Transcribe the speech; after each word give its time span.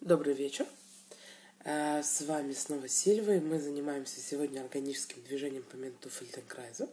Добрый 0.00 0.32
вечер. 0.32 0.66
Э, 1.62 2.02
с 2.02 2.22
вами 2.22 2.54
снова 2.54 2.88
Сильва, 2.88 3.34
и 3.34 3.40
мы 3.40 3.60
занимаемся 3.60 4.18
сегодня 4.18 4.62
органическим 4.62 5.22
движением 5.24 5.62
по 5.62 5.76
методу 5.76 6.08
Фельденкрайза. 6.08 6.88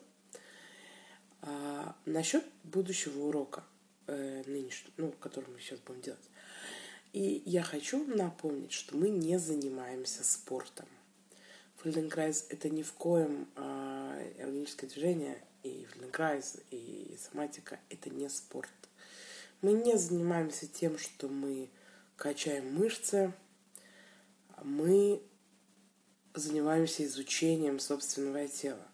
Насчет 2.05 2.43
будущего 2.65 3.28
урока, 3.28 3.63
э, 4.07 4.43
нынешнего, 4.46 4.91
ну, 4.97 5.12
который 5.21 5.49
мы 5.51 5.59
сейчас 5.62 5.79
будем 5.79 6.01
делать. 6.01 6.29
И 7.13 7.41
я 7.46 7.63
хочу 7.63 8.04
напомнить, 8.13 8.73
что 8.73 8.98
мы 8.98 9.08
не 9.08 9.39
занимаемся 9.39 10.26
спортом. 10.26 10.89
Фельденкрайз– 11.82 12.48
это 12.50 12.70
ни 12.70 12.84
в 12.84 12.92
коем 12.92 13.48
э, 13.55 14.34
органическое 14.42 14.89
движение, 14.89 15.42
и 15.64 15.88
Фельденкрайз, 15.94 16.58
и 16.71 17.18
соматика– 17.18 17.80
это 17.89 18.10
не 18.10 18.30
спорт. 18.30 18.70
Мы 19.62 19.71
не 19.71 19.98
занимаемся 19.98 20.68
тем, 20.68 20.98
что 20.98 21.30
мы 21.30 21.70
качаем 22.18 22.73
мышцы, 22.73 23.31
мы 24.64 25.21
занимаемся 26.33 27.05
изучением 27.05 27.79
собственного 27.79 28.47
тела. 28.47 28.86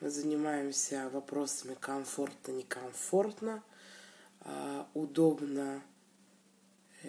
Мы 0.00 0.10
занимаемся 0.10 1.08
вопросами 1.12 1.74
комфортно, 1.80 2.52
некомфортно, 2.52 3.64
а, 4.42 4.86
удобно, 4.94 5.82
э, 7.02 7.08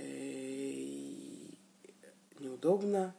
неудобно, 2.40 3.14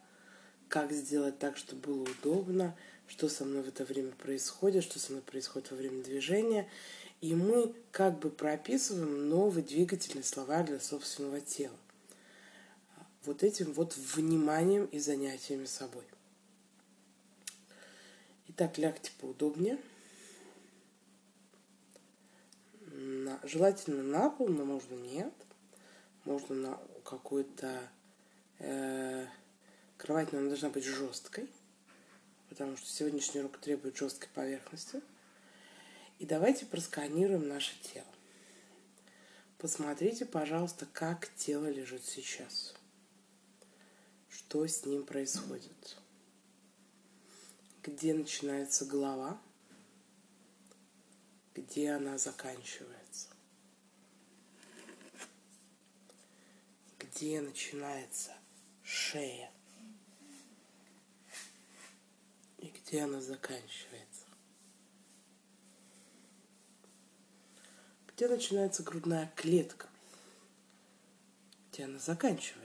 как 0.67 0.91
сделать 0.91 1.37
так, 1.39 1.57
чтобы 1.57 1.93
было 1.93 2.03
удобно, 2.03 2.75
что 3.07 3.29
со 3.29 3.45
мной 3.45 3.61
в 3.61 3.67
это 3.67 3.85
время 3.85 4.11
происходит, 4.11 4.83
что 4.83 4.99
со 4.99 5.11
мной 5.11 5.21
происходит 5.21 5.71
во 5.71 5.77
время 5.77 6.03
движения. 6.03 6.67
И 7.21 7.35
мы 7.35 7.73
как 7.91 8.19
бы 8.19 8.29
прописываем 8.29 9.29
новый 9.29 9.63
двигательный 9.63 10.23
словарь 10.23 10.65
для 10.65 10.79
собственного 10.79 11.39
тела 11.39 11.77
вот 13.23 13.43
этим 13.43 13.71
вот 13.73 13.95
вниманием 13.95 14.85
и 14.85 14.99
занятиями 14.99 15.65
собой. 15.65 16.03
Итак, 18.49 18.77
лягте 18.77 19.11
поудобнее. 19.19 19.79
На, 22.87 23.39
желательно 23.43 24.03
на 24.03 24.29
пол, 24.29 24.49
но 24.49 24.65
можно 24.65 24.95
нет. 24.95 25.33
Можно 26.25 26.55
на 26.55 26.79
какую-то 27.03 27.81
э, 28.59 29.25
кровать, 29.97 30.31
но 30.33 30.39
она 30.39 30.49
должна 30.49 30.69
быть 30.69 30.83
жесткой, 30.83 31.49
потому 32.49 32.77
что 32.77 32.87
сегодняшний 32.87 33.41
урок 33.41 33.57
требует 33.57 33.97
жесткой 33.97 34.29
поверхности. 34.33 35.01
И 36.19 36.25
давайте 36.25 36.65
просканируем 36.65 37.47
наше 37.47 37.71
тело. 37.81 38.05
Посмотрите, 39.57 40.25
пожалуйста, 40.25 40.87
как 40.91 41.33
тело 41.35 41.67
лежит 41.67 42.03
сейчас 42.05 42.75
что 44.31 44.65
с 44.65 44.85
ним 44.85 45.05
происходит. 45.05 45.97
Где 47.83 48.13
начинается 48.13 48.85
голова, 48.85 49.39
где 51.53 51.91
она 51.91 52.17
заканчивается. 52.17 53.27
Где 56.97 57.41
начинается 57.41 58.33
шея 58.83 59.51
и 62.57 62.67
где 62.67 63.01
она 63.01 63.19
заканчивается. 63.19 64.25
Где 68.07 68.27
начинается 68.27 68.83
грудная 68.83 69.31
клетка, 69.35 69.89
где 71.71 71.85
она 71.85 71.99
заканчивается. 71.99 72.60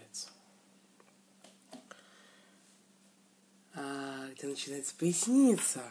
Где 3.77 4.47
начинается 4.47 4.95
поясница, 4.95 5.83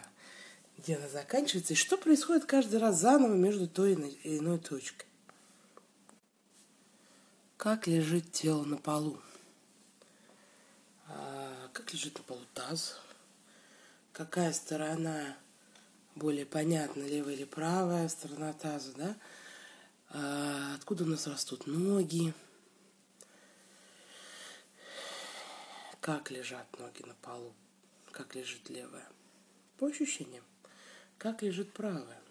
где 0.78 0.96
она 0.96 1.08
заканчивается, 1.08 1.72
и 1.72 1.76
что 1.76 1.96
происходит 1.96 2.44
каждый 2.44 2.78
раз 2.80 3.00
заново 3.00 3.34
между 3.34 3.68
той 3.68 3.94
и 3.94 4.38
иной 4.38 4.58
точкой. 4.58 5.06
Как 7.56 7.86
лежит 7.86 8.32
тело 8.32 8.64
на 8.64 8.76
полу? 8.76 9.20
А, 11.08 11.68
как 11.72 11.92
лежит 11.92 12.18
на 12.18 12.24
полу 12.24 12.44
таз? 12.54 13.00
Какая 14.12 14.52
сторона 14.52 15.36
более 16.14 16.46
понятна, 16.46 17.02
левая 17.02 17.34
или 17.34 17.44
правая 17.44 18.08
сторона 18.08 18.52
таза, 18.52 18.92
да? 18.94 19.16
А, 20.10 20.74
откуда 20.74 21.04
у 21.04 21.06
нас 21.06 21.26
растут 21.26 21.66
ноги? 21.66 22.34
Как 26.00 26.30
лежат 26.30 26.66
ноги 26.78 27.02
на 27.02 27.14
полу? 27.14 27.54
Как 28.16 28.34
лежит 28.34 28.70
левая. 28.70 29.06
По 29.76 29.88
ощущениям, 29.88 30.42
как 31.18 31.42
лежит 31.42 31.70
правая. 31.74 32.22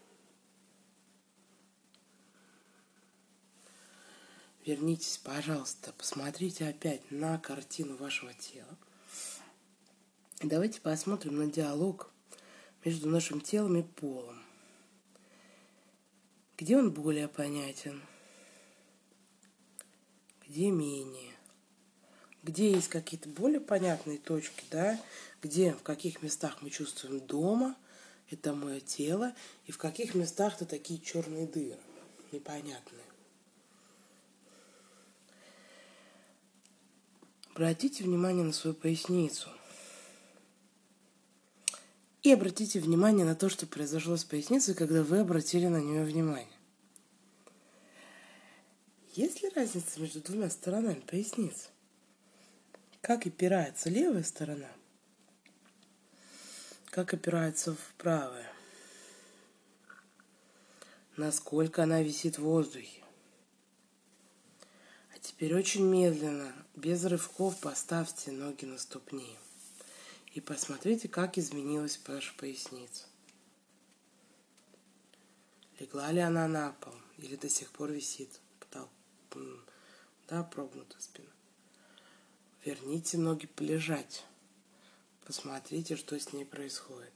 Вернитесь, 4.66 5.20
пожалуйста, 5.20 5.94
посмотрите 5.94 6.68
опять 6.68 7.12
на 7.12 7.38
картину 7.38 7.98
вашего 7.98 8.34
тела. 8.34 8.76
Давайте 10.42 10.82
посмотрим 10.82 11.38
на 11.38 11.52
диалог 11.52 12.12
между 12.84 13.08
нашим 13.08 13.40
телом 13.40 13.78
и 13.78 13.84
полом. 13.84 14.42
Где 16.58 16.78
он 16.78 16.92
более 16.92 17.28
понятен, 17.28 18.02
где 20.48 20.72
менее 20.72 21.35
где 22.46 22.72
есть 22.72 22.90
какие-то 22.90 23.28
более 23.28 23.60
понятные 23.60 24.20
точки, 24.20 24.64
да, 24.70 25.02
где, 25.42 25.74
в 25.74 25.82
каких 25.82 26.22
местах 26.22 26.62
мы 26.62 26.70
чувствуем 26.70 27.20
дома, 27.20 27.76
это 28.30 28.54
мое 28.54 28.80
тело, 28.80 29.34
и 29.66 29.72
в 29.72 29.80
каких 29.80 30.14
местах 30.14 30.54
это 30.56 30.66
такие 30.66 31.00
черные 31.00 31.48
дыры, 31.48 31.80
непонятные. 32.32 33.02
Обратите 37.56 38.04
внимание 38.04 38.44
на 38.44 38.54
свою 38.54 38.76
поясницу. 38.76 39.50
И 42.22 42.32
обратите 42.32 42.80
внимание 42.80 43.26
на 43.26 43.36
то, 43.36 43.50
что 43.50 43.66
произошло 43.66 44.18
с 44.18 44.24
поясницей, 44.24 44.76
когда 44.76 45.04
вы 45.04 45.20
обратили 45.20 45.68
на 45.68 45.82
нее 45.82 46.04
внимание. 46.04 46.48
Есть 49.14 49.42
ли 49.42 49.50
разница 49.50 50.00
между 50.00 50.20
двумя 50.22 50.50
сторонами 50.50 51.00
поясницы? 51.00 51.70
Как 53.06 53.28
опирается 53.28 53.92
левая 53.92 54.24
сторона, 54.24 54.72
как 56.86 57.14
опирается 57.14 57.76
в 57.76 57.94
правая, 58.00 58.52
насколько 61.16 61.84
она 61.84 62.02
висит 62.02 62.40
в 62.40 62.42
воздухе. 62.42 63.04
А 65.14 65.20
теперь 65.20 65.54
очень 65.54 65.86
медленно, 65.86 66.52
без 66.76 67.06
рывков 67.06 67.60
поставьте 67.60 68.32
ноги 68.32 68.66
на 68.66 68.80
ступни 68.80 69.38
и 70.34 70.42
посмотрите, 70.42 71.08
как 71.08 71.38
изменилась 71.38 72.00
ваша 72.08 72.34
поясница. 72.38 73.04
Легла 75.78 76.12
ли 76.12 76.22
она 76.22 76.48
на 76.48 76.72
пол 76.72 76.96
или 77.18 77.36
до 77.36 77.50
сих 77.50 77.72
пор 77.72 77.92
висит 77.92 78.42
да, 80.28 80.44
прогнута 80.44 81.00
спина. 81.00 81.35
Верните 82.66 83.20
ноги 83.20 83.46
полежать. 83.46 84.26
Посмотрите, 85.24 85.96
что 85.96 86.20
с 86.20 86.34
ней 86.34 86.46
происходит. 86.46 87.14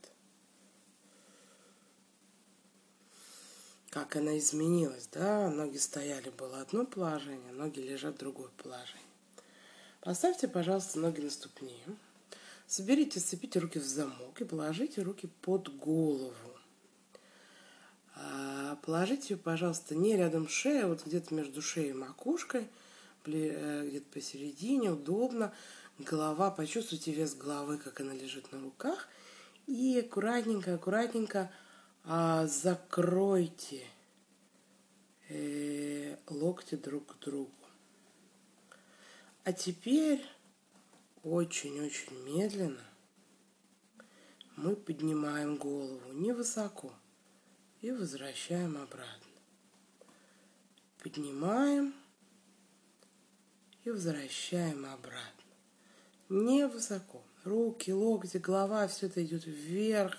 Как 3.89 4.15
она 4.15 4.37
изменилась, 4.37 5.07
да? 5.11 5.49
Ноги 5.49 5.77
стояли, 5.77 6.29
было 6.29 6.61
одно 6.61 6.85
положение, 6.85 7.51
ноги 7.51 7.79
лежат 7.79 8.13
в 8.13 8.19
другое 8.19 8.49
положение. 8.61 9.01
Поставьте, 10.01 10.47
пожалуйста, 10.47 10.99
ноги 10.99 11.21
на 11.21 11.31
ступни. 11.31 11.83
Соберите, 12.67 13.19
сцепите 13.19 13.57
руки 13.57 13.79
в 13.79 13.85
замок 13.85 14.39
и 14.41 14.45
положите 14.45 15.01
руки 15.01 15.27
под 15.41 15.75
голову. 15.79 16.59
А, 18.13 18.75
положите 18.83 19.33
ее, 19.33 19.39
пожалуйста, 19.39 19.95
не 19.95 20.15
рядом 20.15 20.47
с 20.47 20.51
шеей, 20.51 20.83
а 20.83 20.87
вот 20.87 21.03
где-то 21.07 21.33
между 21.33 21.63
шеей 21.63 21.89
и 21.89 21.93
макушкой– 21.93 22.67
где-то 23.25 24.09
посередине, 24.11 24.91
удобно. 24.91 25.53
Голова, 25.97 26.51
почувствуйте 26.51 27.11
вес 27.11 27.35
головы, 27.35 27.77
как 27.77 27.99
она 27.99 28.13
лежит 28.13 28.51
на 28.51 28.61
руках. 28.61 29.07
И 29.67 29.99
аккуратненько, 29.99 30.75
аккуратненько 30.75 31.51
а, 32.03 32.47
закройте 32.47 33.85
э, 35.27 36.15
локти 36.27 36.75
друг 36.75 37.15
к 37.15 37.19
другу. 37.19 37.51
А 39.43 39.53
теперь 39.53 40.25
очень-очень 41.23 42.23
медленно 42.23 42.83
мы 44.55 44.75
поднимаем 44.75 45.55
голову 45.55 46.11
невысоко 46.13 46.93
и 47.81 47.91
возвращаем 47.91 48.77
обратно. 48.77 49.31
Поднимаем 51.01 51.93
и 53.83 53.91
возвращаем 53.91 54.85
обратно. 54.85 55.49
Не 56.29 56.67
высоко. 56.67 57.23
Руки, 57.43 57.91
локти, 57.91 58.37
голова, 58.37 58.87
все 58.87 59.07
это 59.07 59.23
идет 59.23 59.45
вверх. 59.45 60.17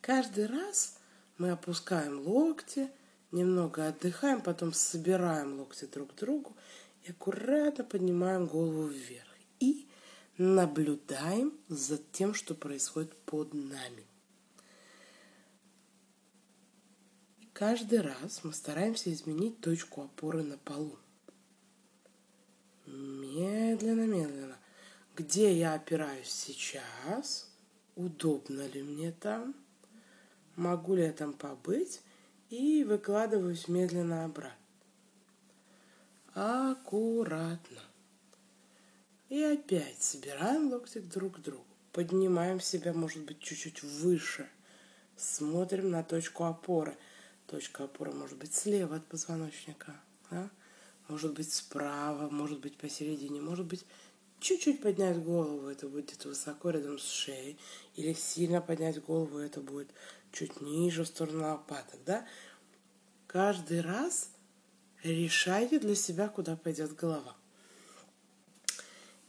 Каждый 0.00 0.46
раз 0.46 0.98
мы 1.38 1.50
опускаем 1.50 2.20
локти, 2.20 2.90
немного 3.30 3.88
отдыхаем, 3.88 4.40
потом 4.40 4.72
собираем 4.72 5.58
локти 5.58 5.84
друг 5.84 6.14
к 6.14 6.18
другу 6.18 6.56
и 7.04 7.10
аккуратно 7.10 7.84
поднимаем 7.84 8.46
голову 8.46 8.86
вверх. 8.86 9.28
И 9.60 9.86
наблюдаем 10.38 11.52
за 11.68 11.98
тем, 11.98 12.34
что 12.34 12.54
происходит 12.54 13.14
под 13.24 13.54
нами. 13.54 14.06
Каждый 17.52 18.00
раз 18.00 18.44
мы 18.44 18.52
стараемся 18.52 19.12
изменить 19.12 19.60
точку 19.60 20.02
опоры 20.02 20.42
на 20.42 20.58
полу. 20.58 20.98
Медленно, 22.96 24.06
медленно. 24.06 24.56
Где 25.14 25.52
я 25.52 25.74
опираюсь 25.74 26.30
сейчас? 26.30 27.50
Удобно 27.94 28.66
ли 28.68 28.82
мне 28.82 29.12
там? 29.12 29.54
Могу 30.56 30.94
ли 30.94 31.04
я 31.04 31.12
там 31.12 31.32
побыть? 31.34 32.00
И 32.48 32.84
выкладываюсь 32.84 33.68
медленно 33.68 34.24
обратно. 34.24 34.56
Аккуратно. 36.34 37.80
И 39.28 39.42
опять 39.42 40.02
собираем 40.02 40.70
локти 40.70 40.98
друг 40.98 41.36
к 41.36 41.40
другу. 41.40 41.66
Поднимаем 41.92 42.60
себя, 42.60 42.92
может 42.92 43.24
быть, 43.24 43.40
чуть-чуть 43.40 43.82
выше. 43.82 44.48
Смотрим 45.16 45.90
на 45.90 46.02
точку 46.02 46.44
опоры. 46.44 46.96
Точка 47.46 47.84
опоры 47.84 48.12
может 48.12 48.38
быть 48.38 48.54
слева 48.54 48.96
от 48.96 49.06
позвоночника. 49.06 49.94
Да? 50.30 50.50
Может 51.08 51.34
быть 51.34 51.52
справа, 51.52 52.28
может 52.30 52.60
быть 52.60 52.76
посередине, 52.76 53.40
может 53.40 53.66
быть 53.66 53.84
чуть-чуть 54.40 54.80
поднять 54.82 55.22
голову, 55.22 55.68
это 55.68 55.88
будет 55.88 56.24
высоко 56.24 56.70
рядом 56.70 56.98
с 56.98 57.08
шеей, 57.08 57.58
или 57.94 58.12
сильно 58.12 58.60
поднять 58.60 59.02
голову, 59.02 59.38
это 59.38 59.60
будет 59.60 59.88
чуть 60.32 60.60
ниже 60.60 61.04
в 61.04 61.08
сторону 61.08 61.42
лопаток, 61.42 62.00
да? 62.04 62.26
Каждый 63.26 63.80
раз 63.80 64.30
решайте 65.02 65.78
для 65.78 65.94
себя, 65.94 66.28
куда 66.28 66.56
пойдет 66.56 66.94
голова. 66.94 67.36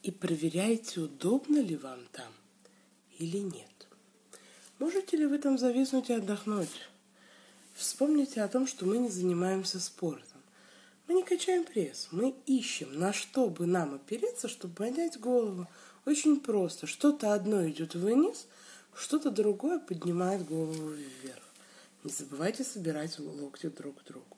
И 0.04 0.12
проверяйте, 0.12 1.02
удобно 1.02 1.60
ли 1.60 1.76
вам 1.76 2.00
там 2.12 2.32
или 3.18 3.38
нет. 3.38 3.88
Можете 4.80 5.18
ли 5.18 5.26
вы 5.26 5.40
там 5.40 5.58
зависнуть 5.58 6.10
и 6.10 6.14
отдохнуть? 6.14 6.70
Вспомните 7.74 8.42
о 8.42 8.48
том, 8.48 8.68
что 8.68 8.86
мы 8.86 8.98
не 8.98 9.10
занимаемся 9.10 9.80
спортом. 9.80 10.27
Мы 11.08 11.14
не 11.14 11.24
качаем 11.24 11.64
пресс, 11.64 12.10
мы 12.12 12.36
ищем, 12.46 13.00
на 13.00 13.14
что 13.14 13.50
бы 13.50 13.66
нам 13.66 13.96
опереться, 13.96 14.50
чтобы 14.50 14.76
поднять 14.76 15.18
голову. 15.18 15.68
Очень 16.06 16.42
просто. 16.42 16.86
Что-то 16.86 17.34
одно 17.34 17.66
идет 17.68 17.96
вниз, 17.96 18.48
что-то 18.94 19.32
другое 19.32 19.80
поднимает 19.80 20.46
голову 20.46 20.90
вверх. 20.90 21.44
Не 22.04 22.12
забывайте 22.12 22.66
собирать 22.66 23.20
локти 23.20 23.68
друг 23.68 24.02
к 24.02 24.04
другу. 24.06 24.38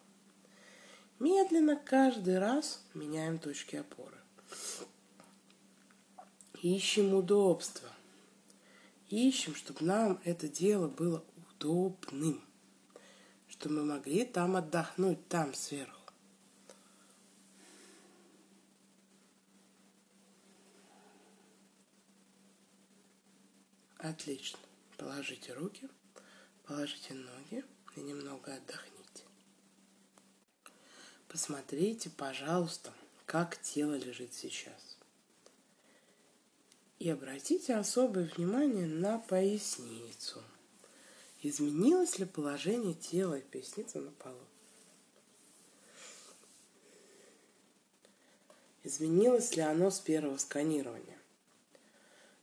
Медленно 1.18 1.76
каждый 1.76 2.38
раз 2.38 2.84
меняем 2.94 3.40
точки 3.40 3.76
опоры. 3.76 4.18
Ищем 6.62 7.14
удобство. 7.14 7.90
Ищем, 9.10 9.56
чтобы 9.56 9.86
нам 9.86 10.20
это 10.24 10.48
дело 10.48 10.88
было 10.88 11.24
удобным. 11.36 12.44
Чтобы 13.48 13.76
мы 13.76 13.86
могли 13.86 14.24
там 14.24 14.56
отдохнуть, 14.56 15.28
там 15.28 15.54
сверху. 15.54 15.99
Отлично. 24.00 24.60
Положите 24.98 25.54
руки, 25.54 25.90
положите 26.66 27.14
ноги 27.14 27.66
и 27.98 28.00
немного 28.00 28.56
отдохните. 28.56 29.24
Посмотрите, 31.28 32.10
пожалуйста, 32.10 32.94
как 33.26 33.62
тело 33.62 33.96
лежит 33.96 34.34
сейчас. 34.34 34.98
И 37.00 37.10
обратите 37.10 37.76
особое 37.76 38.32
внимание 38.36 38.88
на 38.88 39.20
поясницу. 39.20 40.42
Изменилось 41.42 42.20
ли 42.20 42.26
положение 42.26 42.94
тела 42.94 43.36
и 43.36 43.42
поясницы 43.42 44.00
на 44.00 44.12
полу? 44.12 44.48
Изменилось 48.84 49.58
ли 49.58 49.62
оно 49.62 49.92
с 49.92 50.00
первого 50.00 50.38
сканирования? 50.38 51.19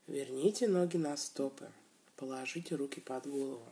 Верните 0.07 0.69
ноги 0.69 0.97
на 0.99 1.17
стопы. 1.17 1.69
Положите 2.15 2.77
руки 2.77 3.01
под 3.01 3.27
голову. 3.27 3.67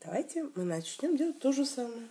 Давайте 0.00 0.50
мы 0.56 0.64
начнем 0.64 1.16
делать 1.16 1.38
то 1.38 1.52
же 1.52 1.64
самое. 1.64 2.08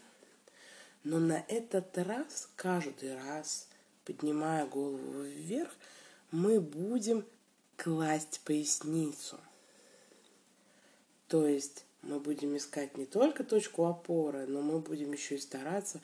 Но 1.03 1.19
на 1.19 1.43
этот 1.49 1.97
раз, 1.97 2.49
каждый 2.55 3.15
раз, 3.15 3.67
поднимая 4.05 4.65
голову 4.65 5.23
вверх, 5.23 5.69
мы 6.31 6.61
будем 6.61 7.25
класть 7.75 8.39
поясницу. 8.45 9.37
То 11.27 11.45
есть 11.45 11.83
мы 12.01 12.21
будем 12.21 12.55
искать 12.55 12.97
не 12.97 13.05
только 13.05 13.43
точку 13.43 13.85
опоры, 13.85 14.47
но 14.47 14.61
мы 14.61 14.79
будем 14.79 15.11
еще 15.11 15.35
и 15.35 15.39
стараться 15.39 15.99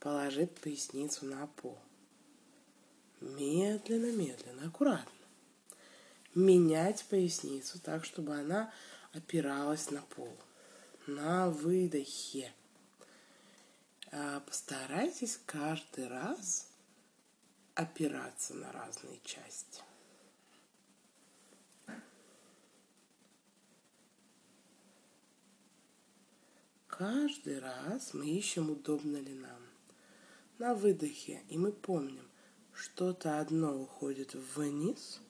положить 0.00 0.50
поясницу 0.56 1.26
на 1.26 1.46
пол. 1.46 1.78
Медленно, 3.20 4.10
медленно, 4.10 4.66
аккуратно 4.66 5.15
менять 6.36 7.04
поясницу 7.06 7.80
так, 7.80 8.04
чтобы 8.04 8.34
она 8.36 8.72
опиралась 9.12 9.90
на 9.90 10.02
пол. 10.02 10.36
На 11.06 11.50
выдохе. 11.50 12.52
А, 14.12 14.40
постарайтесь 14.40 15.40
каждый 15.46 16.08
раз 16.08 16.68
опираться 17.74 18.54
на 18.54 18.70
разные 18.72 19.18
части. 19.24 19.82
Каждый 26.86 27.58
раз 27.58 28.14
мы 28.14 28.26
ищем, 28.26 28.70
удобно 28.70 29.18
ли 29.18 29.34
нам. 29.34 29.60
На 30.58 30.74
выдохе, 30.74 31.42
и 31.48 31.58
мы 31.58 31.70
помним, 31.70 32.26
что-то 32.72 33.40
одно 33.40 33.78
уходит 33.78 34.34
вниз– 34.34 35.20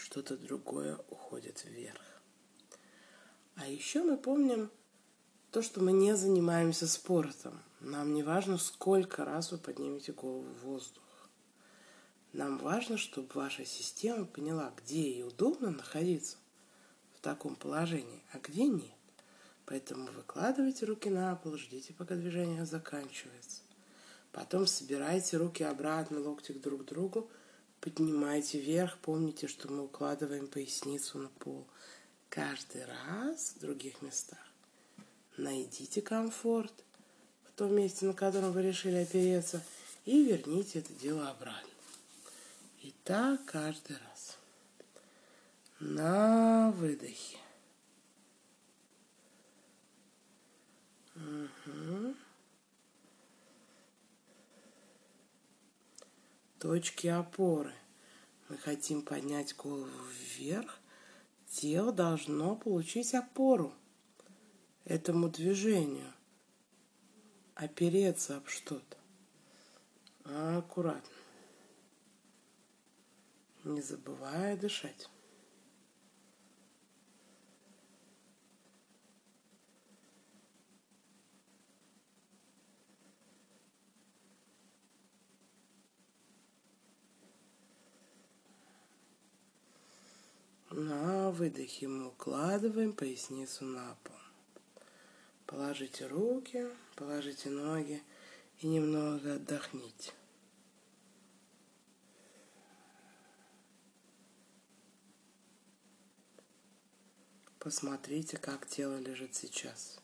что-то 0.00 0.36
другое 0.36 0.98
уходит 1.08 1.64
вверх. 1.64 2.00
А 3.56 3.68
еще 3.68 4.02
мы 4.02 4.16
помним 4.16 4.70
то, 5.50 5.62
что 5.62 5.82
мы 5.82 5.92
не 5.92 6.16
занимаемся 6.16 6.88
спортом. 6.88 7.60
Нам 7.80 8.14
не 8.14 8.22
важно, 8.22 8.56
сколько 8.56 9.24
раз 9.24 9.52
вы 9.52 9.58
поднимете 9.58 10.12
голову 10.12 10.42
в 10.42 10.64
воздух. 10.64 11.02
Нам 12.32 12.58
важно, 12.58 12.96
чтобы 12.96 13.28
ваша 13.34 13.64
система 13.64 14.24
поняла, 14.24 14.72
где 14.76 15.02
ей 15.02 15.24
удобно 15.24 15.70
находиться 15.70 16.38
в 17.16 17.20
таком 17.20 17.54
положении, 17.54 18.22
а 18.32 18.38
где 18.38 18.66
нет. 18.66 18.90
Поэтому 19.66 20.06
выкладывайте 20.12 20.86
руки 20.86 21.10
на 21.10 21.34
пол, 21.36 21.56
ждите, 21.56 21.92
пока 21.92 22.14
движение 22.14 22.64
заканчивается. 22.64 23.60
Потом 24.32 24.66
собирайте 24.66 25.36
руки 25.36 25.62
обратно, 25.62 26.20
локти 26.20 26.52
друг 26.52 26.82
к 26.82 26.84
другу, 26.86 27.30
Поднимайте 27.80 28.60
вверх, 28.60 28.98
помните, 28.98 29.48
что 29.48 29.72
мы 29.72 29.84
укладываем 29.84 30.46
поясницу 30.48 31.18
на 31.18 31.28
пол 31.28 31.66
каждый 32.28 32.84
раз 32.84 33.54
в 33.56 33.60
других 33.60 34.02
местах. 34.02 34.38
Найдите 35.38 36.02
комфорт 36.02 36.72
в 37.48 37.52
том 37.52 37.74
месте, 37.74 38.04
на 38.04 38.12
котором 38.12 38.52
вы 38.52 38.62
решили 38.62 38.96
опереться, 38.96 39.64
и 40.04 40.24
верните 40.24 40.80
это 40.80 40.92
дело 40.92 41.30
обратно. 41.30 41.70
И 42.82 42.92
так 43.04 43.44
каждый 43.46 43.96
раз. 43.96 44.36
На 45.78 46.70
выдохе. 46.72 47.38
Угу. 51.16 52.14
Точки 56.60 57.06
опоры. 57.06 57.74
Мы 58.48 58.58
хотим 58.58 59.02
поднять 59.02 59.56
голову 59.56 59.90
вверх, 60.12 60.78
тело 61.48 61.90
должно 61.90 62.54
получить 62.54 63.14
опору 63.14 63.72
этому 64.84 65.30
движению, 65.30 66.12
опереться 67.54 68.36
об 68.36 68.46
что-то. 68.48 68.98
Аккуратно. 70.24 71.16
Не 73.64 73.80
забывая 73.80 74.56
дышать. 74.56 75.08
Выдохе 91.40 91.88
мы 91.88 92.08
укладываем 92.08 92.92
поясницу 92.92 93.64
на 93.64 93.96
пол. 94.04 94.14
Положите 95.46 96.06
руки, 96.06 96.68
положите 96.96 97.48
ноги 97.48 98.02
и 98.58 98.66
немного 98.66 99.36
отдохните. 99.36 100.12
Посмотрите, 107.58 108.36
как 108.36 108.66
тело 108.66 108.98
лежит 108.98 109.34
сейчас. 109.34 109.98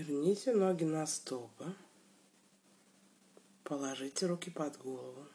Верните 0.00 0.54
ноги 0.54 0.84
на 0.84 1.06
стопы. 1.06 1.74
Положите 3.64 4.24
руки 4.26 4.48
под 4.50 4.78
голову. 4.78 5.26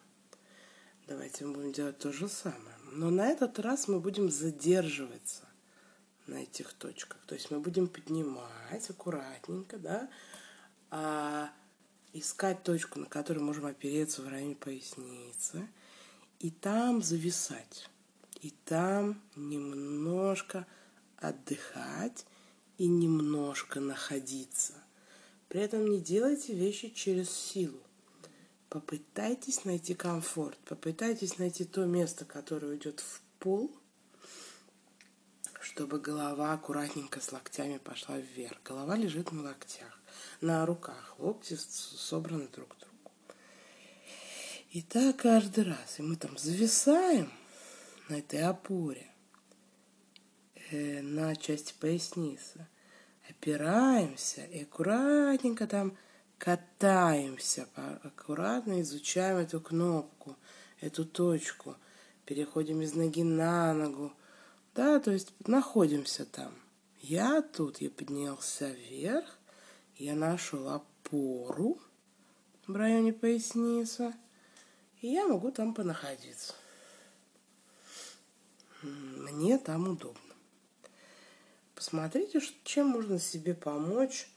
Давайте 1.07 1.45
мы 1.45 1.53
будем 1.53 1.72
делать 1.72 2.00
то 2.00 2.12
же 2.12 2.27
самое. 2.27 2.75
Но 2.91 3.12
на 3.12 3.27
этот 3.27 3.60
раз 3.60 3.88
мы 3.88 4.00
будем 4.00 4.31
задерживаться 4.31 5.43
на 6.25 6.41
этих 6.41 6.74
точках. 6.74 7.19
То 7.27 7.36
есть 7.36 7.51
мы 7.51 7.60
будем 7.60 7.88
поднимать 7.88 8.89
аккуратненько, 8.89 9.77
да, 9.77 10.10
а 10.89 11.51
искать 12.13 12.63
точку, 12.63 12.98
на 12.98 13.05
которой 13.05 13.39
можем 13.39 13.67
опереться 13.67 14.24
в 14.24 14.27
районе 14.29 14.55
поясницы, 14.55 15.67
и 16.39 16.50
там 16.50 17.03
зависать, 17.03 17.88
и 18.41 18.50
там 18.65 19.22
немножко 19.36 20.65
отдыхать, 21.17 22.25
и 22.77 22.88
немножко 22.88 23.79
находиться. 23.79 24.74
При 25.48 25.62
этом 25.62 25.89
не 25.89 26.00
делайте 26.00 26.53
вещи 26.53 26.89
через 26.89 27.29
силу. 27.29 27.79
Попытайтесь 28.70 29.63
найти 29.63 29.94
комфорт, 29.94 30.58
попытайтесь 30.65 31.38
найти 31.38 31.63
то 31.63 31.86
место, 31.86 32.25
которое 32.25 32.75
идет 32.75 33.00
в 33.00 33.22
пол, 33.39 33.72
чтобы 35.62 36.00
голова 36.00 36.53
аккуратненько 36.53 37.22
с 37.22 37.32
локтями 37.32 37.77
пошла 37.77 38.17
вверх. 38.17 38.58
Голова 38.63 38.96
лежит 38.96 39.32
на 39.32 39.44
локтях, 39.44 40.00
на 40.41 40.65
руках, 40.65 41.15
локти 41.20 41.55
собраны 41.55 42.48
друг 42.48 42.75
к 42.75 42.79
другу. 42.79 43.12
И 44.72 44.82
так 44.82 45.17
каждый 45.17 45.63
раз. 45.63 46.00
И 46.00 46.01
мы 46.01 46.17
там 46.17 46.38
зависаем 46.38 47.32
на 48.10 48.15
этой 48.15 48.41
опоре 48.41 49.14
э, 50.72 51.01
на 51.01 51.36
части 51.36 51.74
поясницы, 51.79 52.67
опираемся 53.29 54.45
и 54.45 54.63
аккуратненько 54.63 55.67
там 55.67 55.98
катаемся, 56.38 57.67
аккуратно 58.03 58.81
изучаем 58.81 59.38
эту 59.38 59.62
кнопку, 59.62 60.36
эту 60.81 61.05
точку, 61.05 61.75
переходим 62.25 62.81
из 62.81 62.93
ноги 62.93 63.24
на 63.24 63.74
ногу, 63.74 64.13
да, 64.74 65.00
то 65.00 65.12
есть 65.12 65.34
находимся 65.48 66.25
там. 66.25 66.53
Я 67.00 67.41
тут, 67.41 67.81
я 67.81 67.89
поднялся 67.89 68.69
вверх, 68.69 69.38
я 69.98 70.15
нашел 70.15 70.69
опору 70.69 71.79
в 72.67 72.75
районе 72.75 73.13
поясницы, 73.13 74.13
и 75.01 75.07
я 75.07 75.27
могу 75.27 75.51
там 75.51 75.74
понаходиться. 75.74 76.53
Мне 78.81 79.57
там 79.57 79.88
удобно. 79.88 80.25
Посмотрите, 81.95 82.41
чем 82.65 82.87
можно 82.87 83.17
себе 83.19 83.53
помочь 83.53 84.27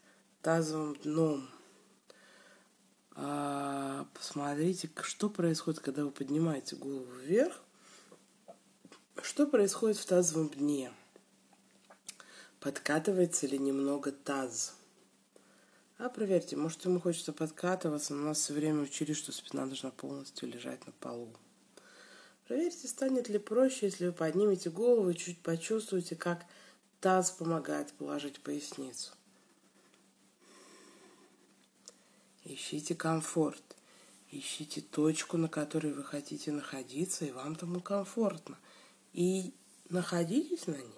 тазовым 0.42 0.94
дном. 0.94 1.50
А, 3.16 4.06
посмотрите, 4.14 4.88
что 5.02 5.28
происходит, 5.28 5.80
когда 5.80 6.04
вы 6.04 6.12
поднимаете 6.12 6.76
голову 6.76 7.10
вверх. 7.16 7.60
Что 9.20 9.48
происходит 9.48 9.96
в 9.96 10.06
тазовом 10.06 10.50
дне? 10.50 10.92
Подкатывается 12.60 13.48
ли 13.48 13.58
немного 13.58 14.12
таз? 14.12 14.76
А 15.96 16.08
проверьте, 16.10 16.54
может 16.54 16.84
ему 16.84 17.00
хочется 17.00 17.32
подкатываться, 17.32 18.14
но 18.14 18.22
у 18.22 18.26
нас 18.26 18.38
все 18.38 18.52
время 18.52 18.82
учили, 18.82 19.14
что 19.14 19.32
спина 19.32 19.66
должна 19.66 19.90
полностью 19.90 20.48
лежать 20.48 20.86
на 20.86 20.92
полу. 20.92 21.34
Проверьте, 22.46 22.86
станет 22.86 23.28
ли 23.28 23.40
проще, 23.40 23.86
если 23.86 24.06
вы 24.06 24.12
поднимете 24.12 24.70
голову 24.70 25.10
и 25.10 25.16
чуть 25.16 25.42
почувствуете, 25.42 26.14
как 26.14 26.44
Таз 27.00 27.30
помогает 27.30 27.92
положить 27.92 28.40
поясницу. 28.40 29.12
Ищите 32.44 32.94
комфорт. 32.94 33.62
Ищите 34.30 34.80
точку, 34.80 35.36
на 35.36 35.48
которой 35.48 35.92
вы 35.92 36.02
хотите 36.02 36.50
находиться, 36.52 37.24
и 37.24 37.30
вам 37.30 37.56
тому 37.56 37.80
комфортно. 37.80 38.58
И 39.12 39.54
находитесь 39.88 40.66
на 40.66 40.74
ней. 40.74 40.97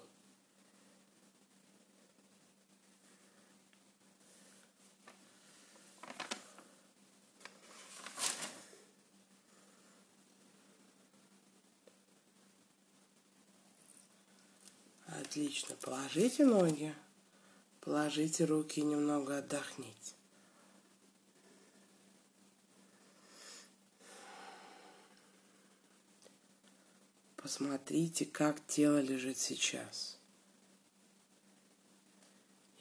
Отлично. 15.31 15.77
Положите 15.77 16.43
ноги, 16.43 16.93
положите 17.79 18.43
руки 18.43 18.81
и 18.81 18.83
немного 18.83 19.37
отдохните. 19.37 20.13
Посмотрите, 27.37 28.25
как 28.25 28.59
тело 28.67 28.99
лежит 28.99 29.37
сейчас. 29.37 30.19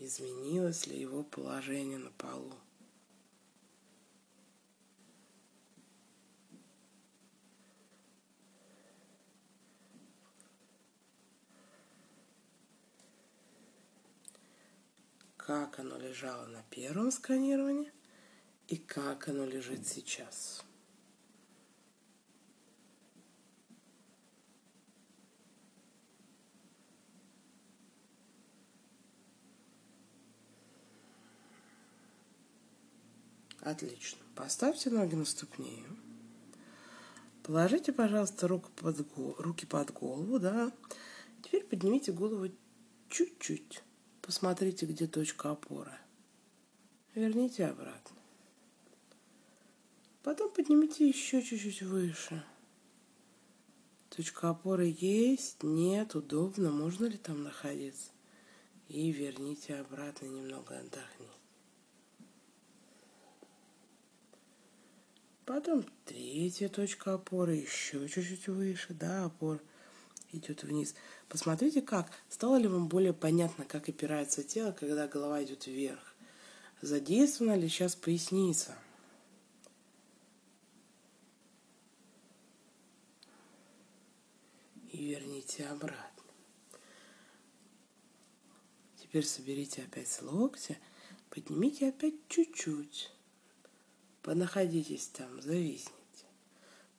Изменилось 0.00 0.88
ли 0.88 1.00
его 1.00 1.22
положение 1.22 1.98
на 1.98 2.10
полу? 2.10 2.56
Как 15.50 15.80
оно 15.80 15.98
лежало 15.98 16.46
на 16.46 16.62
первом 16.70 17.10
сканировании 17.10 17.90
и 18.68 18.76
как 18.76 19.26
оно 19.26 19.44
лежит 19.44 19.84
сейчас. 19.84 20.64
Отлично. 33.60 34.20
Поставьте 34.36 34.90
ноги 34.90 35.16
на 35.16 35.24
ступни. 35.24 35.84
Положите, 37.42 37.92
пожалуйста, 37.92 38.46
руку 38.46 38.70
под, 38.76 39.04
руки 39.40 39.66
под 39.66 39.92
голову, 39.92 40.38
да. 40.38 40.70
Теперь 41.42 41.64
поднимите 41.64 42.12
голову 42.12 42.52
чуть-чуть. 43.08 43.82
Посмотрите, 44.30 44.86
где 44.86 45.08
точка 45.08 45.50
опоры. 45.50 45.90
Верните 47.16 47.66
обратно. 47.66 48.16
Потом 50.22 50.52
поднимите 50.52 51.08
еще 51.08 51.42
чуть-чуть 51.42 51.82
выше. 51.82 52.40
Точка 54.08 54.50
опоры 54.50 54.94
есть, 55.00 55.64
нет, 55.64 56.14
удобно, 56.14 56.70
можно 56.70 57.06
ли 57.06 57.18
там 57.18 57.42
находиться. 57.42 58.12
И 58.86 59.10
верните 59.10 59.74
обратно, 59.74 60.26
немного 60.26 60.78
отдохните. 60.78 61.34
Потом 65.44 65.84
третья 66.04 66.68
точка 66.68 67.14
опоры, 67.14 67.56
еще 67.56 68.08
чуть-чуть 68.08 68.46
выше, 68.46 68.94
да, 68.94 69.24
опора 69.24 69.58
идет 70.32 70.62
вниз. 70.62 70.94
Посмотрите, 71.28 71.82
как. 71.82 72.10
Стало 72.28 72.56
ли 72.56 72.68
вам 72.68 72.88
более 72.88 73.12
понятно, 73.12 73.64
как 73.64 73.88
опирается 73.88 74.42
тело, 74.42 74.72
когда 74.72 75.08
голова 75.08 75.42
идет 75.42 75.66
вверх? 75.66 76.14
Задействована 76.80 77.56
ли 77.56 77.68
сейчас 77.68 77.94
поясница? 77.94 78.74
И 84.92 85.04
верните 85.04 85.66
обратно. 85.66 86.06
Теперь 88.96 89.26
соберите 89.26 89.82
опять 89.82 90.22
локти, 90.22 90.78
поднимите 91.30 91.88
опять 91.88 92.14
чуть-чуть. 92.28 93.12
Понаходитесь 94.22 95.08
там, 95.08 95.40
зависните. 95.40 95.99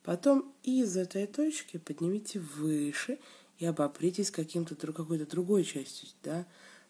Потом 0.04 0.52
из 0.64 0.98
этой 0.98 1.28
точки 1.28 1.78
поднимите 1.78 2.40
выше 2.40 3.20
и 3.60 3.66
обопритесь 3.66 4.32
каким-то 4.32 4.76
какой-то 4.76 5.30
другой 5.30 5.64
частью, 5.64 6.10
да, 6.24 6.46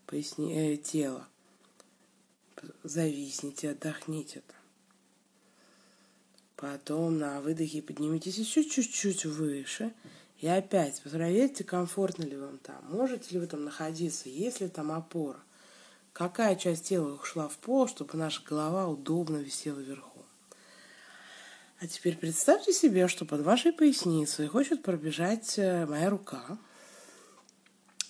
поясни, 0.05 0.53
э, 0.53 0.77
тела. 0.77 1.27
Зависните, 2.83 3.71
отдохните. 3.71 4.43
Потом 6.55 7.17
на 7.17 7.41
выдохе 7.41 7.81
поднимитесь 7.81 8.37
еще 8.37 8.63
чуть-чуть 8.63 9.25
выше. 9.25 9.93
И 10.39 10.47
опять 10.47 11.01
проверьте, 11.01 11.63
комфортно 11.63 12.23
ли 12.23 12.37
вам 12.37 12.59
там. 12.59 12.83
Можете 12.89 13.33
ли 13.33 13.39
вы 13.39 13.47
там 13.47 13.63
находиться, 13.63 14.29
есть 14.29 14.61
ли 14.61 14.67
там 14.69 14.91
опора. 14.91 15.39
Какая 16.13 16.55
часть 16.55 16.87
тела 16.87 17.15
ушла 17.15 17.47
в 17.47 17.57
пол, 17.57 17.87
чтобы 17.87 18.17
наша 18.17 18.41
голова 18.43 18.87
удобно 18.87 19.37
висела 19.37 19.79
вверху. 19.79 20.10
А 21.81 21.87
теперь 21.87 22.15
представьте 22.15 22.73
себе, 22.73 23.07
что 23.07 23.25
под 23.25 23.41
вашей 23.41 23.73
поясницей 23.73 24.45
хочет 24.45 24.83
пробежать 24.83 25.57
э, 25.57 25.87
моя 25.87 26.11
рука. 26.11 26.59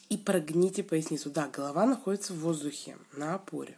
И 0.09 0.17
прогните 0.17 0.83
поясницу. 0.83 1.29
Да, 1.29 1.47
голова 1.47 1.85
находится 1.85 2.33
в 2.33 2.39
воздухе, 2.39 2.97
на 3.13 3.35
опоре. 3.35 3.77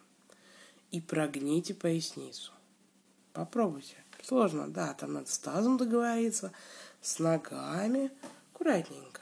И 0.89 0.99
прогните 0.99 1.75
поясницу. 1.75 2.51
Попробуйте. 3.33 3.95
Сложно, 4.23 4.67
да, 4.67 4.95
там 4.95 5.13
надо 5.13 5.29
с 5.29 5.37
тазом 5.37 5.77
договориться, 5.77 6.51
с 6.99 7.19
ногами, 7.19 8.09
аккуратненько. 8.51 9.21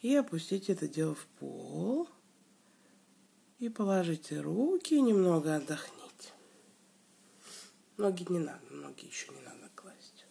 И 0.00 0.14
опустите 0.14 0.72
это 0.72 0.88
дело 0.88 1.14
в 1.14 1.26
пол. 1.38 2.08
И 3.58 3.68
положите 3.68 4.40
руки, 4.40 4.98
немного 4.98 5.56
отдохните. 5.56 5.97
Ноги 7.98 8.24
не 8.28 8.38
надо, 8.38 8.64
ноги 8.70 9.06
еще 9.06 9.32
не 9.32 9.40
надо 9.40 9.68
класть. 9.74 10.24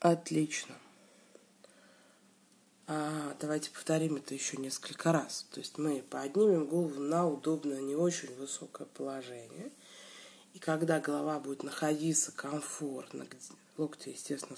Отлично. 0.00 0.74
А, 2.86 3.36
давайте 3.38 3.70
повторим 3.70 4.16
это 4.16 4.32
еще 4.32 4.56
несколько 4.56 5.12
раз. 5.12 5.46
То 5.50 5.60
есть 5.60 5.76
мы 5.76 6.02
поднимем 6.08 6.64
голову 6.66 7.00
на 7.00 7.28
удобное, 7.28 7.82
не 7.82 7.94
очень 7.94 8.34
высокое 8.36 8.86
положение. 8.86 9.70
И 10.58 10.60
когда 10.60 10.98
голова 10.98 11.38
будет 11.38 11.62
находиться 11.62 12.32
комфортно, 12.32 13.28
локти, 13.76 14.08
естественно, 14.08 14.56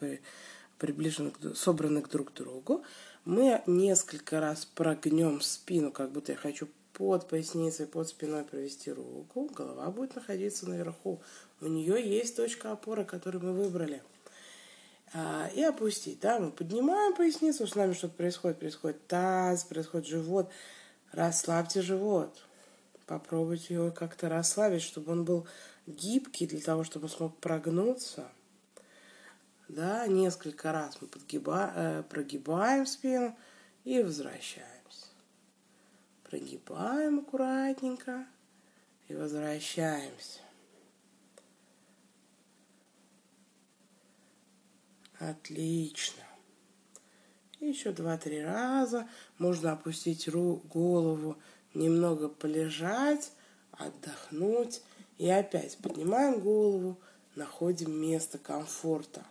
э, 0.00 0.18
приближены, 0.78 1.32
собраны 1.56 2.02
друг 2.02 2.30
к 2.30 2.36
другу, 2.36 2.84
мы 3.24 3.60
несколько 3.66 4.38
раз 4.38 4.64
прогнем 4.64 5.40
спину, 5.40 5.90
как 5.90 6.12
будто 6.12 6.30
я 6.30 6.38
хочу 6.38 6.68
под 6.92 7.26
поясницей, 7.28 7.88
под 7.88 8.08
спиной 8.08 8.44
провести 8.44 8.92
руку. 8.92 9.50
Голова 9.52 9.90
будет 9.90 10.14
находиться 10.14 10.68
наверху. 10.68 11.20
У 11.60 11.66
нее 11.66 12.00
есть 12.00 12.36
точка 12.36 12.70
опоры, 12.70 13.04
которую 13.04 13.42
мы 13.42 13.54
выбрали. 13.54 14.04
А, 15.14 15.50
и 15.52 15.64
опустить. 15.64 16.20
Да? 16.20 16.38
Мы 16.38 16.52
поднимаем 16.52 17.12
поясницу, 17.12 17.66
с 17.66 17.74
нами 17.74 17.92
что-то 17.94 18.14
происходит. 18.14 18.60
Происходит 18.60 19.04
таз, 19.08 19.64
происходит 19.64 20.06
живот. 20.06 20.48
Расслабьте 21.10 21.82
живот. 21.82 22.40
Попробуйте 23.06 23.74
его 23.74 23.90
как-то 23.90 24.28
расслабить, 24.28 24.82
чтобы 24.82 25.12
он 25.12 25.24
был 25.24 25.46
гибкий, 25.86 26.46
для 26.46 26.60
того, 26.60 26.84
чтобы 26.84 27.06
он 27.06 27.10
смог 27.10 27.36
прогнуться 27.38 28.30
да, 29.68 30.06
несколько 30.06 30.72
раз 30.72 31.00
мы 31.00 31.08
подгиба, 31.08 31.72
э, 31.74 32.02
прогибаем 32.08 32.86
спину 32.86 33.36
и 33.84 34.02
возвращаемся. 34.02 35.06
Прогибаем 36.24 37.20
аккуратненько 37.20 38.26
и 39.08 39.14
возвращаемся. 39.14 40.40
Отлично. 45.18 46.22
Еще 47.60 47.92
два-три 47.92 48.42
раза. 48.42 49.08
Можно 49.38 49.72
опустить 49.72 50.28
ру 50.28 50.56
голову, 50.68 51.38
немного 51.74 52.28
полежать, 52.28 53.32
отдохнуть. 53.72 54.82
И 55.18 55.28
опять 55.28 55.76
поднимаем 55.78 56.40
голову, 56.40 56.98
находим 57.36 57.92
место 57.92 58.38
комфорта 58.38 59.24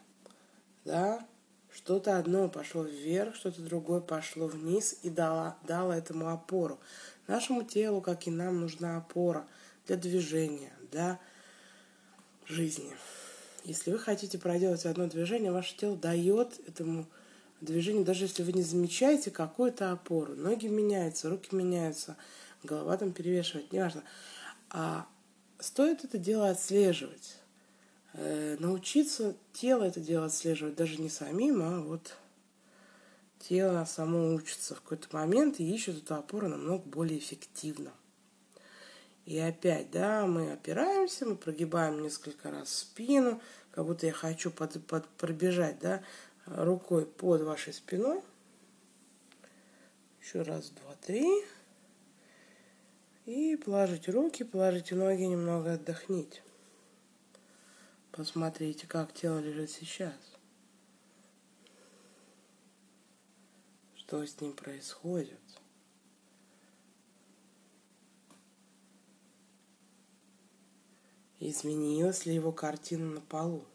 да, 0.85 1.25
что-то 1.73 2.17
одно 2.17 2.49
пошло 2.49 2.83
вверх, 2.83 3.35
что-то 3.35 3.61
другое 3.61 4.01
пошло 4.01 4.47
вниз 4.47 4.97
и 5.03 5.09
дало, 5.09 5.55
дало 5.67 5.93
этому 5.93 6.29
опору. 6.29 6.79
Нашему 7.27 7.63
телу, 7.63 8.01
как 8.01 8.27
и 8.27 8.31
нам, 8.31 8.61
нужна 8.61 8.97
опора 8.97 9.47
для 9.87 9.95
движения, 9.95 10.73
для 10.91 11.19
жизни. 12.45 12.91
Если 13.63 13.91
вы 13.91 13.99
хотите 13.99 14.37
проделать 14.37 14.85
одно 14.85 15.07
движение, 15.07 15.51
ваше 15.51 15.75
тело 15.77 15.95
дает 15.95 16.59
этому 16.67 17.07
движению, 17.65 18.05
даже 18.05 18.25
если 18.25 18.43
вы 18.43 18.53
не 18.53 18.63
замечаете 18.63 19.31
какую-то 19.31 19.91
опору. 19.91 20.35
Ноги 20.35 20.67
меняются, 20.67 21.29
руки 21.29 21.55
меняются, 21.55 22.17
голова 22.63 22.97
там 22.97 23.11
перевешивает, 23.11 23.71
неважно. 23.71 24.03
А 24.69 25.07
стоит 25.59 26.03
это 26.03 26.17
дело 26.17 26.49
отслеживать 26.49 27.37
э, 28.13 28.57
научиться 28.59 29.35
тело 29.53 29.83
это 29.83 29.99
дело 29.99 30.25
отслеживать 30.25 30.75
даже 30.75 31.01
не 31.01 31.09
самим, 31.09 31.61
а 31.61 31.81
вот 31.81 32.15
тело 33.39 33.85
само 33.85 34.33
учится 34.33 34.75
в 34.75 34.81
какой-то 34.81 35.07
момент 35.15 35.59
и 35.59 35.73
ищет 35.73 35.97
эту 35.97 36.15
опору 36.15 36.47
намного 36.47 36.83
более 36.87 37.19
эффективно. 37.19 37.91
И 39.25 39.39
опять, 39.39 39.89
да, 39.91 40.27
мы 40.27 40.51
опираемся, 40.51 41.25
мы 41.25 41.35
прогибаем 41.35 42.01
несколько 42.01 42.51
раз 42.51 42.73
спину, 42.73 43.41
как 43.71 43.85
будто 43.85 44.05
я 44.05 44.11
хочу 44.11 44.51
под, 44.51 44.85
под, 44.85 45.07
пробежать, 45.07 45.79
да, 45.79 46.03
рукой 46.45 47.05
под 47.05 47.41
вашей 47.41 47.73
спиной. 47.73 48.21
Еще 50.21 50.41
раз, 50.41 50.69
два, 50.69 50.95
три. 50.95 51.43
И 53.25 53.55
положите 53.55 54.11
руки, 54.11 54.43
положите 54.43 54.95
ноги, 54.95 55.23
немного 55.23 55.73
отдохните. 55.73 56.41
Посмотрите, 58.11 58.85
как 58.85 59.13
тело 59.13 59.39
лежит 59.39 59.71
сейчас. 59.71 60.13
Что 63.95 64.25
с 64.25 64.39
ним 64.39 64.53
происходит? 64.53 65.39
Изменилась 71.39 72.25
ли 72.25 72.35
его 72.35 72.51
картина 72.51 73.05
на 73.15 73.21
полу? 73.21 73.65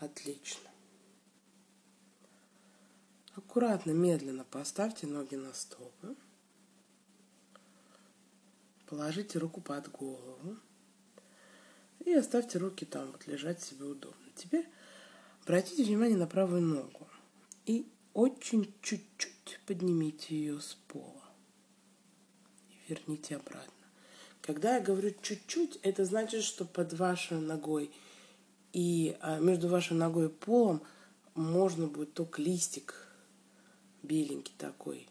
Отлично. 0.00 0.70
Аккуратно, 3.78 3.92
медленно 3.92 4.44
поставьте 4.44 5.06
ноги 5.06 5.36
на 5.36 5.54
стопы. 5.54 6.16
Положите 8.86 9.38
руку 9.38 9.60
под 9.60 9.88
голову. 9.92 10.56
И 12.04 12.12
оставьте 12.12 12.58
руки 12.58 12.84
там, 12.84 13.12
вот 13.12 13.28
лежать 13.28 13.62
себе 13.62 13.84
удобно. 13.84 14.26
Теперь 14.34 14.66
обратите 15.44 15.84
внимание 15.84 16.18
на 16.18 16.26
правую 16.26 16.62
ногу. 16.62 17.06
И 17.66 17.86
очень 18.14 18.74
чуть-чуть 18.82 19.60
поднимите 19.64 20.34
ее 20.34 20.60
с 20.60 20.76
пола. 20.88 21.22
И 22.70 22.92
верните 22.92 23.36
обратно. 23.36 23.72
Когда 24.40 24.74
я 24.74 24.80
говорю 24.80 25.14
чуть-чуть, 25.22 25.78
это 25.82 26.04
значит, 26.04 26.42
что 26.42 26.64
под 26.64 26.94
вашей 26.94 27.38
ногой– 27.38 27.92
и 28.74 29.16
а, 29.22 29.38
между 29.40 29.66
вашей 29.68 29.96
ногой 29.96 30.26
и 30.26 30.28
полом 30.28 30.82
можно 31.34 31.86
будет 31.86 32.12
только 32.12 32.42
листик 32.42 33.07
беленький 34.02 34.54
такой 34.58 35.06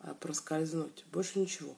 а, 0.00 0.14
проскользнуть. 0.14 1.04
Больше 1.12 1.38
ничего. 1.38 1.76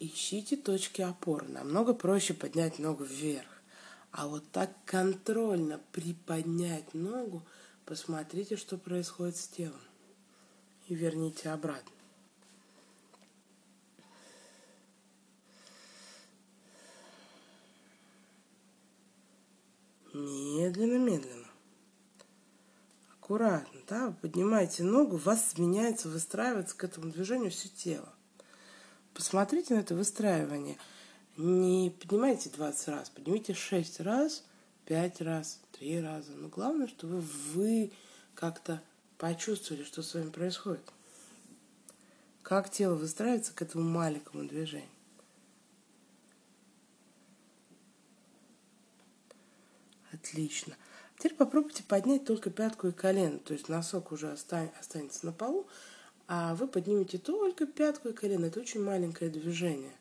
Ищите 0.00 0.56
точки 0.56 1.02
опоры. 1.02 1.48
Намного 1.48 1.94
проще 1.94 2.34
поднять 2.34 2.78
ногу 2.78 3.04
вверх. 3.04 3.48
А 4.10 4.26
вот 4.26 4.44
так 4.52 4.70
контрольно 4.84 5.80
приподнять 5.92 6.94
ногу, 6.94 7.42
посмотрите, 7.84 8.56
что 8.56 8.78
происходит 8.78 9.36
с 9.36 9.48
телом. 9.48 9.80
И 10.88 10.94
верните 10.94 11.50
обратно. 11.50 11.92
Медленно, 20.14 20.98
медленно. 20.98 21.47
Аккуратно, 23.28 23.80
да, 23.86 24.06
вы 24.06 24.14
поднимаете 24.14 24.84
ногу, 24.84 25.16
у 25.16 25.18
вас 25.18 25.58
меняется, 25.58 26.08
выстраивается 26.08 26.74
к 26.74 26.82
этому 26.82 27.12
движению 27.12 27.50
все 27.50 27.68
тело. 27.68 28.08
Посмотрите 29.12 29.74
на 29.74 29.80
это 29.80 29.94
выстраивание. 29.94 30.78
Не 31.36 31.90
поднимайте 31.90 32.48
20 32.48 32.88
раз, 32.88 33.10
поднимите 33.10 33.52
6 33.52 34.00
раз, 34.00 34.44
5 34.86 35.20
раз, 35.20 35.60
3 35.72 36.00
раза. 36.00 36.32
Но 36.32 36.48
главное, 36.48 36.86
чтобы 36.86 37.20
вы 37.20 37.92
как-то 38.34 38.82
почувствовали, 39.18 39.84
что 39.84 40.02
с 40.02 40.14
вами 40.14 40.30
происходит. 40.30 40.90
Как 42.42 42.70
тело 42.70 42.94
выстраивается 42.94 43.52
к 43.52 43.60
этому 43.60 43.86
маленькому 43.86 44.48
движению. 44.48 44.88
Отлично. 50.14 50.78
Теперь 51.18 51.34
попробуйте 51.34 51.82
поднять 51.82 52.24
только 52.24 52.48
пятку 52.48 52.86
и 52.88 52.92
колено. 52.92 53.40
То 53.40 53.52
есть 53.52 53.68
носок 53.68 54.12
уже 54.12 54.30
останется 54.30 55.26
на 55.26 55.32
полу, 55.32 55.66
а 56.28 56.54
вы 56.54 56.68
поднимете 56.68 57.18
только 57.18 57.66
пятку 57.66 58.10
и 58.10 58.12
колено. 58.12 58.46
Это 58.46 58.60
очень 58.60 58.82
маленькое 58.82 59.28
движение. 59.28 59.92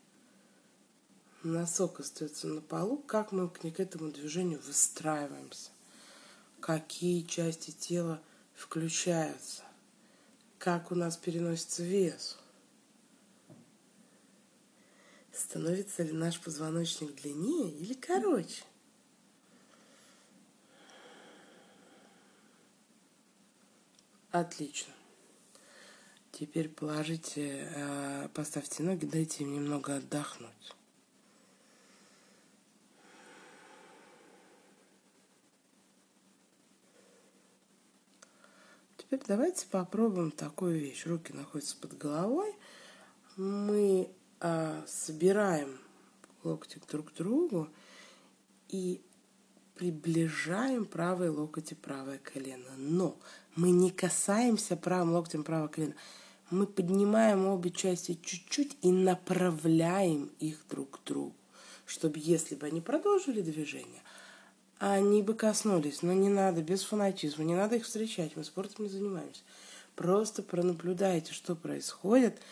Носок 1.41 1.99
остается 2.01 2.45
на 2.47 2.62
полу. 2.62 2.97
Как 2.97 3.32
мы 3.32 3.49
к 3.49 3.80
этому 3.80 4.12
движению 4.12 4.60
выстраиваемся? 4.62 5.71
Какие 6.60 7.23
части 7.23 7.71
тела 7.71 8.21
включаются? 8.53 9.63
Как 10.60 10.91
у 10.91 10.95
нас 10.95 11.17
переносится 11.17 11.82
вес? 11.82 12.38
Становится 15.34 16.03
ли 16.03 16.12
наш 16.12 16.39
позвоночник 16.39 17.15
длиннее 17.21 17.71
или 17.71 17.93
короче? 17.93 18.63
Отлично. 24.39 24.93
Теперь 26.32 26.69
положите, 26.69 27.67
э, 27.73 28.30
поставьте 28.36 28.84
ноги, 28.84 29.06
дайте 29.06 29.43
им 29.43 29.56
немного 29.56 29.95
отдохнуть. 29.95 30.76
Теперь 38.97 39.21
давайте 39.26 39.65
попробуем 39.65 40.30
такую 40.30 40.82
вещь. 40.82 41.08
Руки 41.08 41.34
находятся 41.34 41.76
под 41.78 41.97
головой. 41.97 42.54
Мы 43.38 44.12
э, 44.39 44.84
собираем 44.86 45.80
локти 46.43 46.80
друг 46.88 47.12
к 47.12 47.15
другу 47.15 47.69
и 48.69 49.02
приближаем 49.77 50.85
правый 50.85 51.29
локоть 51.29 51.71
и 51.71 51.75
правое 51.75 52.17
колено. 52.17 52.71
Но 52.77 53.17
мы 53.55 53.69
не 53.69 53.91
касаемся 53.91 54.75
правым 54.75 55.13
локтем 55.13 55.43
правого 55.43 55.67
колена. 55.67 55.95
Мы 56.49 56.65
поднимаем 56.65 57.45
обе 57.47 57.69
части 57.71 58.19
чуть-чуть 58.21 58.77
и 58.81 58.91
направляем 58.91 60.31
их 60.39 60.65
друг 60.69 60.99
к 60.99 61.03
другу, 61.05 61.35
чтобы 61.85 62.19
если 62.19 62.55
бы 62.55 62.67
они 62.67 62.81
продолжили 62.81 63.41
движение, 63.41 64.01
они 64.79 65.21
бы 65.21 65.33
коснулись. 65.33 66.01
Но 66.01 66.13
не 66.13 66.29
надо, 66.29 66.61
без 66.61 66.83
фанатизма, 66.83 67.43
не 67.43 67.55
надо 67.55 67.75
их 67.75 67.83
встречать, 67.83 68.35
мы 68.35 68.43
спортом 68.43 68.85
не 68.85 68.89
занимаемся. 68.89 69.41
Просто 69.95 70.43
пронаблюдайте, 70.43 71.33
что 71.33 71.55
происходит– 71.55 72.39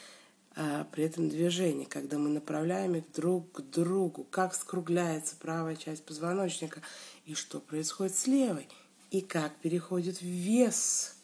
а, 0.58 0.86
при 0.86 1.04
этом 1.04 1.28
движении, 1.28 1.84
когда 1.84 2.18
мы 2.18 2.30
направляем 2.30 2.96
их 2.96 3.12
друг 3.12 3.52
к 3.52 3.62
другу, 3.62 4.24
как 4.24 4.56
скругляется 4.56 5.36
правая 5.36 5.76
часть 5.76 6.06
позвоночника 6.06 6.82
и 7.26 7.34
что 7.34 7.60
происходит 7.60 8.16
с 8.16 8.26
левой, 8.26 8.70
и 9.12 9.20
как 9.20 9.54
переходит 9.58 10.22
вес. 10.22 11.18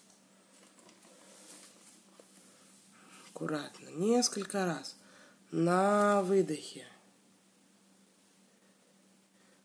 Аккуратно, 3.30 3.88
несколько 3.96 4.66
раз. 4.66 4.98
На 5.52 6.22
выдохе. 6.24 6.86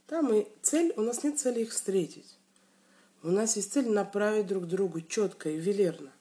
Там 0.06 0.32
и 0.32 0.46
цель, 0.62 0.92
у 0.96 1.02
нас 1.02 1.24
нет 1.24 1.38
цели 1.38 1.62
их 1.62 1.72
встретить. 1.72 2.38
У 3.22 3.30
нас 3.30 3.56
есть 3.56 3.72
цель 3.72 3.88
направить 3.88 4.46
друг 4.46 4.66
другу 4.66 5.00
четко 5.00 5.50
и 5.50 5.58
велерно. 5.58 6.12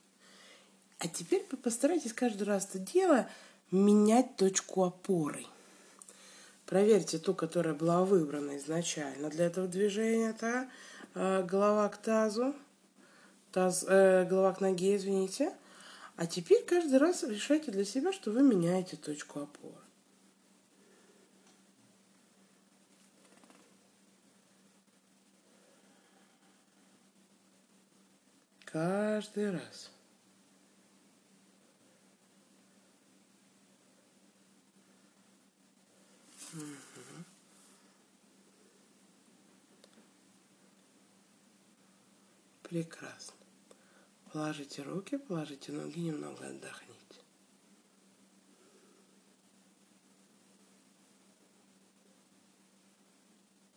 А 1.00 1.08
теперь 1.08 1.44
постарайтесь 1.44 2.14
каждый 2.14 2.44
раз 2.44 2.68
это 2.70 2.80
дело 2.80 3.30
менять 3.72 4.36
точку 4.38 4.84
опоры. 4.84 5.46
Проверьте 6.66 7.20
ту, 7.20 7.36
которая 7.36 7.74
была 7.74 8.06
выбрана 8.06 8.58
изначально 8.58 9.30
для 9.30 9.46
этого 9.46 9.68
движения. 9.68 10.30
Это 10.30 10.70
э, 11.14 11.44
голова 11.44 11.90
к 11.90 11.98
тазу, 11.98 12.56
таз, 13.52 13.86
э, 13.88 14.26
голова 14.26 14.54
к 14.54 14.62
ноге, 14.62 14.96
извините. 14.96 15.54
А 16.16 16.26
теперь 16.26 16.64
каждый 16.64 16.98
раз 16.98 17.24
решайте 17.24 17.72
для 17.72 17.86
себя, 17.86 18.14
что 18.14 18.32
вы 18.32 18.42
меняете 18.42 18.96
точку 18.96 19.42
опоры. 19.42 19.76
Каждый 28.64 29.52
раз. 29.52 29.92
Прекрасно. 42.64 43.36
Положите 44.32 44.84
руки, 44.84 45.18
положите 45.18 45.72
ноги, 45.72 46.00
немного 46.00 46.48
отдохните. 46.48 47.22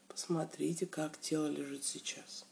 Посмотрите, 0.08 0.86
как 0.86 1.18
тело 1.20 1.46
лежит 1.46 1.84
сейчас. 1.84 2.46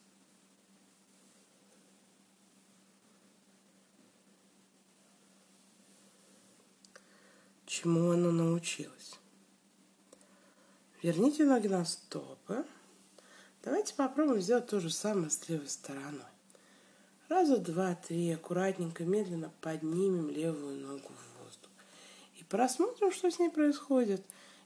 Чему 7.67 8.11
оно 8.11 8.31
научилось? 8.31 9.19
Верните 11.07 11.45
ноги 11.45 11.69
на 11.69 11.85
стопы. 11.85 12.64
Давайте 13.62 13.95
попробуем 13.95 14.40
сделать 14.40 14.66
то 14.66 14.81
же 14.81 14.90
самое 14.90 15.31
с 15.31 15.49
левой 15.49 15.69
стороной. 15.69 16.27
Раза 17.29 17.59
два, 17.59 17.95
три, 17.95 18.33
аккуратненько, 18.33 19.05
медленно 19.05 19.53
поднимем 19.61 20.29
левую 20.31 20.81
ногу 20.81 21.12
в 21.12 21.45
воздух. 21.45 21.71
И 22.40 22.42
просмотрим, 22.42 23.12
что 23.12 23.31
с 23.31 23.38
ней 23.38 23.51
происходит. 23.51 24.21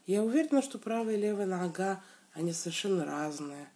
Я 0.06 0.24
уверена, 0.24 0.62
что 0.62 0.78
правая 0.78 1.16
и 1.16 1.20
левая 1.20 1.44
нога, 1.44 2.02
они 2.32 2.54
совершенно 2.54 3.04
разные. 3.04 3.68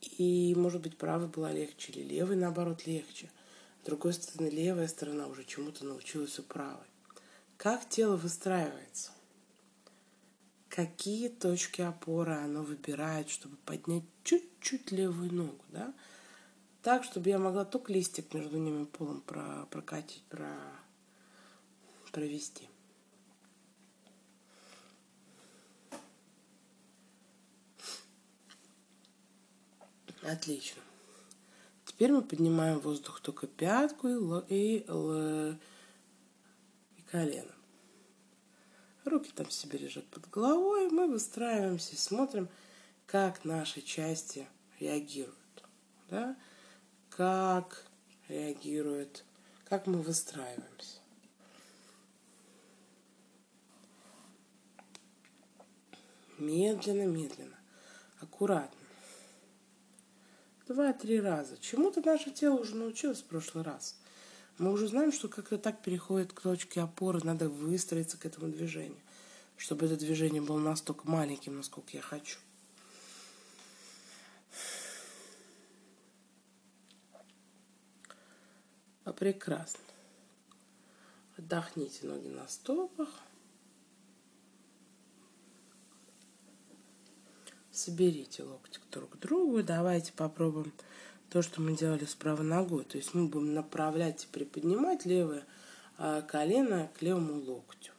И, 0.00 0.56
может 0.56 0.82
быть, 0.82 0.98
правая 0.98 1.28
была 1.28 1.52
легче, 1.52 1.92
или 1.92 2.02
левая, 2.02 2.36
наоборот, 2.36 2.84
легче. 2.84 3.30
С 3.80 3.86
другой 3.86 4.14
стороны, 4.14 4.50
левая 4.50 4.88
сторона 4.88 5.28
уже 5.28 5.44
чему-то 5.44 5.84
научилась 5.84 6.36
у 6.36 6.42
правой. 6.42 6.88
Как 7.56 7.88
тело 7.88 8.16
выстраивается? 8.16 9.12
Какие 10.74 11.28
точки 11.28 11.82
опоры 11.82 12.32
оно 12.32 12.64
выбирает, 12.64 13.30
чтобы 13.30 13.56
поднять 13.58 14.02
чуть-чуть 14.24 14.90
левую 14.90 15.32
ногу, 15.32 15.64
да, 15.68 15.94
так, 16.82 17.04
чтобы 17.04 17.28
я 17.28 17.38
могла 17.38 17.64
только 17.64 17.92
листик 17.92 18.34
между 18.34 18.58
ними 18.58 18.84
полом 18.84 19.20
про, 19.20 19.66
прокатить, 19.70 20.24
про, 20.28 20.52
провести. 22.10 22.68
Отлично. 30.22 30.82
Теперь 31.84 32.10
мы 32.10 32.22
поднимаем 32.22 32.80
воздух 32.80 33.20
только 33.20 33.46
пятку 33.46 34.08
и, 34.08 34.44
и, 34.48 34.84
и, 34.88 35.56
и 36.96 37.02
колено. 37.12 37.54
Руки 39.04 39.30
там 39.34 39.50
себе 39.50 39.78
лежат 39.78 40.06
под 40.06 40.28
головой. 40.30 40.88
Мы 40.88 41.06
выстраиваемся 41.06 41.92
и 41.92 41.96
смотрим, 41.96 42.48
как 43.06 43.44
наши 43.44 43.82
части 43.82 44.46
реагируют. 44.80 45.36
Да? 46.08 46.36
Как 47.10 47.84
реагируют, 48.28 49.24
как 49.64 49.86
мы 49.86 50.00
выстраиваемся. 50.00 50.98
Медленно, 56.38 57.06
медленно, 57.06 57.58
аккуратно. 58.20 58.78
Два-три 60.66 61.20
раза. 61.20 61.58
Чему-то 61.58 62.00
наше 62.00 62.30
тело 62.30 62.56
уже 62.56 62.74
научилось 62.74 63.20
в 63.20 63.26
прошлый 63.26 63.64
раз. 63.64 64.00
Мы 64.58 64.72
уже 64.72 64.86
знаем, 64.86 65.10
что 65.10 65.28
как-то 65.28 65.58
так 65.58 65.82
переходит 65.82 66.32
к 66.32 66.40
точке 66.40 66.80
опоры, 66.80 67.20
надо 67.24 67.48
выстроиться 67.48 68.16
к 68.16 68.24
этому 68.24 68.52
движению, 68.52 69.00
чтобы 69.56 69.86
это 69.86 69.96
движение 69.96 70.40
было 70.40 70.60
настолько 70.60 71.08
маленьким, 71.08 71.56
насколько 71.56 71.96
я 71.96 72.02
хочу. 72.02 72.38
А 79.04 79.12
прекрасно. 79.12 79.80
Отдохните 81.36 82.06
ноги 82.06 82.28
на 82.28 82.46
стопах. 82.46 83.08
Соберите 87.72 88.44
локти 88.44 88.78
друг 88.92 89.10
к 89.10 89.16
другу. 89.16 89.64
Давайте 89.64 90.12
попробуем 90.12 90.72
то, 91.34 91.42
что 91.42 91.60
мы 91.60 91.76
делали 91.76 92.04
с 92.04 92.14
правой 92.14 92.46
ногой. 92.46 92.84
То 92.84 92.96
есть 92.96 93.12
мы 93.12 93.26
будем 93.26 93.54
направлять 93.54 94.22
и 94.22 94.28
приподнимать 94.28 95.04
левое 95.04 95.42
а, 95.98 96.22
колено 96.22 96.88
к 96.96 97.02
левому 97.02 97.42
локтю. 97.42 97.90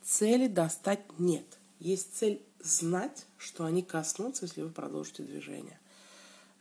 Цели 0.00 0.46
достать 0.46 1.00
нет. 1.18 1.44
Есть 1.80 2.16
цель 2.16 2.40
знать, 2.60 3.26
что 3.36 3.64
они 3.64 3.82
коснутся, 3.82 4.44
если 4.44 4.62
вы 4.62 4.70
продолжите 4.70 5.24
движение. 5.24 5.80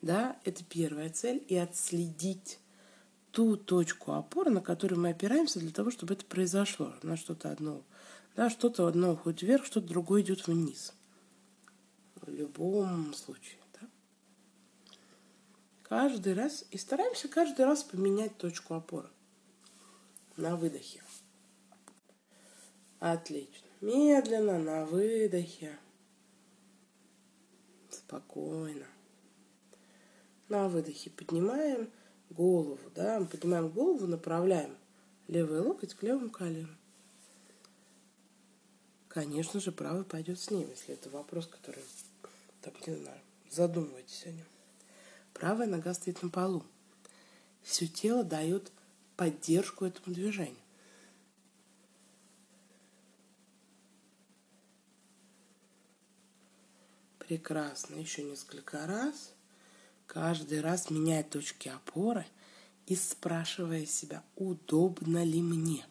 Да, 0.01 0.37
это 0.43 0.63
первая 0.63 1.11
цель. 1.11 1.45
И 1.47 1.55
отследить 1.55 2.57
ту 3.29 3.55
точку 3.55 4.13
опоры, 4.13 4.49
на 4.49 4.61
которую 4.61 4.99
мы 4.99 5.09
опираемся 5.09 5.59
для 5.59 5.69
того, 5.69 5.91
чтобы 5.91 6.15
это 6.15 6.25
произошло. 6.25 6.95
На 7.03 7.15
что-то 7.15 7.51
одно. 7.51 7.83
Да, 8.35 8.49
что-то 8.49 8.87
одно 8.87 9.13
уходит 9.13 9.43
вверх, 9.43 9.65
что-то 9.65 9.85
другое 9.87 10.23
идет 10.23 10.47
вниз. 10.47 10.95
В 12.15 12.27
любом 12.27 13.13
случае. 13.13 13.59
Каждый 15.93 16.33
раз. 16.33 16.65
И 16.71 16.77
стараемся 16.79 17.27
каждый 17.27 17.65
раз 17.65 17.83
поменять 17.83 18.35
точку 18.39 18.73
опоры. 18.73 19.07
На 20.37 20.55
выдохе. 20.55 21.03
Отлично. 22.99 23.67
Медленно 23.79 24.57
на 24.57 24.85
выдохе. 24.85 25.77
Спокойно. 27.91 28.87
На 30.49 30.67
выдохе 30.67 31.11
поднимаем 31.11 31.91
голову, 32.31 32.89
да, 32.95 33.19
мы 33.19 33.27
поднимаем 33.27 33.69
голову, 33.69 34.07
направляем 34.07 34.75
левый 35.27 35.59
локоть 35.59 35.93
к 35.93 36.01
левому 36.01 36.31
колену. 36.31 36.75
Конечно 39.09 39.59
же, 39.59 39.71
правый 39.71 40.05
пойдет 40.05 40.39
с 40.39 40.49
ним, 40.49 40.67
если 40.71 40.95
это 40.95 41.11
вопрос, 41.11 41.45
который, 41.45 41.83
так 42.61 42.87
не 42.87 42.95
знаю, 42.95 43.21
задумывайтесь 43.51 44.25
о 44.25 44.31
нем. 44.31 44.52
Правая 45.33 45.67
нога 45.67 45.93
стоит 45.93 46.21
на 46.21 46.29
полу. 46.29 46.63
Все 47.61 47.87
тело 47.87 48.23
дает 48.23 48.71
поддержку 49.15 49.85
этому 49.85 50.13
движению. 50.13 50.57
Прекрасно. 57.19 57.95
Еще 57.95 58.23
несколько 58.23 58.85
раз 58.85 59.33
каждый 60.07 60.61
раз 60.61 60.89
меняя 60.89 61.23
точки 61.23 61.69
опоры 61.69 62.25
и 62.85 62.95
спрашивая 62.95 63.85
себя, 63.85 64.23
удобно 64.35 65.23
ли 65.23 65.41
мне. 65.41 65.85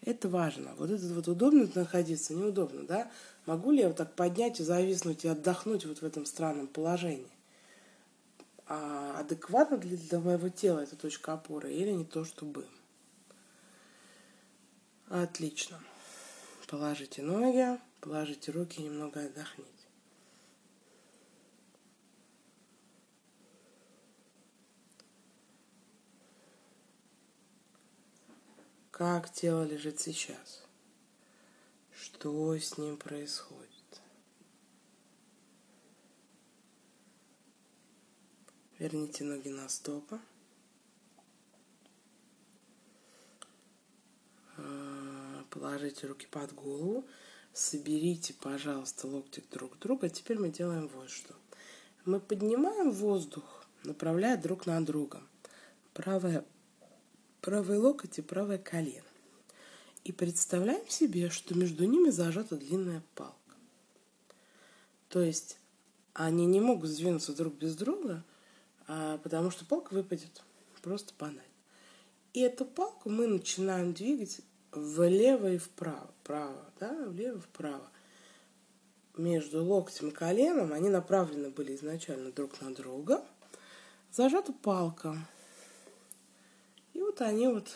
Это 0.00 0.28
важно. 0.28 0.74
Вот 0.76 0.90
это 0.90 1.06
вот 1.14 1.28
удобно 1.28 1.68
находиться, 1.74 2.34
неудобно, 2.34 2.84
да? 2.84 3.10
Могу 3.46 3.70
ли 3.70 3.80
я 3.80 3.88
вот 3.88 3.96
так 3.96 4.14
поднять 4.14 4.60
и 4.60 4.64
зависнуть 4.64 5.24
и 5.24 5.28
отдохнуть 5.28 5.86
вот 5.86 5.98
в 5.98 6.04
этом 6.04 6.26
странном 6.26 6.66
положении? 6.66 7.33
А 8.66 9.18
адекватно 9.20 9.76
для, 9.76 9.96
для 9.96 10.20
моего 10.20 10.48
тела 10.48 10.80
эта 10.80 10.96
точка 10.96 11.34
опоры 11.34 11.72
или 11.72 11.90
не 11.90 12.04
то, 12.04 12.24
чтобы? 12.24 12.66
Отлично. 15.08 15.80
Положите 16.66 17.22
ноги, 17.22 17.78
положите 18.00 18.50
руки 18.52 18.82
немного 18.82 19.20
отдохните. 19.20 19.74
как 28.96 29.28
тело 29.28 29.64
лежит 29.64 29.98
сейчас, 29.98 30.64
что 31.92 32.54
с 32.54 32.78
ним 32.78 32.96
происходит. 32.96 33.63
Верните 38.78 39.24
ноги 39.24 39.48
на 39.48 39.68
стопы. 39.68 40.18
А, 44.56 45.44
положите 45.50 46.06
руки 46.06 46.26
под 46.30 46.52
голову. 46.54 47.04
Соберите, 47.52 48.34
пожалуйста, 48.34 49.06
локти 49.06 49.42
друг 49.52 49.76
к 49.76 49.78
другу. 49.78 50.06
А 50.06 50.08
теперь 50.08 50.38
мы 50.38 50.48
делаем 50.50 50.88
вот 50.88 51.08
что. 51.08 51.34
Мы 52.04 52.18
поднимаем 52.18 52.90
воздух, 52.90 53.64
направляя 53.84 54.36
друг 54.36 54.66
на 54.66 54.84
друга. 54.84 55.22
Правая 55.92 56.44
правый 57.44 57.76
локоть 57.76 58.18
и 58.18 58.22
правое 58.22 58.56
колено. 58.56 59.04
И 60.02 60.12
представляем 60.12 60.88
себе, 60.88 61.28
что 61.28 61.54
между 61.54 61.84
ними 61.84 62.08
зажата 62.08 62.56
длинная 62.56 63.02
палка. 63.14 63.36
То 65.10 65.20
есть 65.20 65.58
они 66.14 66.46
не 66.46 66.60
могут 66.60 66.88
сдвинуться 66.88 67.34
друг 67.34 67.54
без 67.54 67.76
друга, 67.76 68.24
потому 68.86 69.50
что 69.50 69.64
палка 69.64 69.94
выпадет 69.94 70.42
просто 70.82 71.14
банально. 71.18 71.42
И 72.32 72.40
эту 72.40 72.64
палку 72.64 73.08
мы 73.08 73.26
начинаем 73.26 73.92
двигать 73.92 74.40
влево 74.72 75.52
и 75.52 75.58
вправо. 75.58 76.10
Право, 76.24 76.64
да, 76.80 76.92
влево 77.06 77.38
и 77.38 77.40
вправо. 77.40 77.88
Между 79.16 79.64
локтем 79.64 80.08
и 80.08 80.10
коленом 80.10 80.72
они 80.72 80.88
направлены 80.88 81.50
были 81.50 81.76
изначально 81.76 82.32
друг 82.32 82.60
на 82.60 82.74
друга. 82.74 83.24
Зажата 84.10 84.52
палка 84.52 85.16
вот 87.14 87.20
они 87.20 87.46
вот 87.46 87.68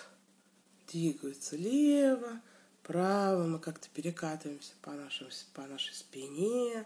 двигаются 0.91 1.55
лево, 1.55 2.41
право, 2.83 3.45
мы 3.45 3.61
как-то 3.61 3.89
перекатываемся 3.95 4.73
по, 4.83 4.91
нашим, 4.91 5.29
по 5.55 5.63
нашей 5.63 5.95
спине, 5.95 6.85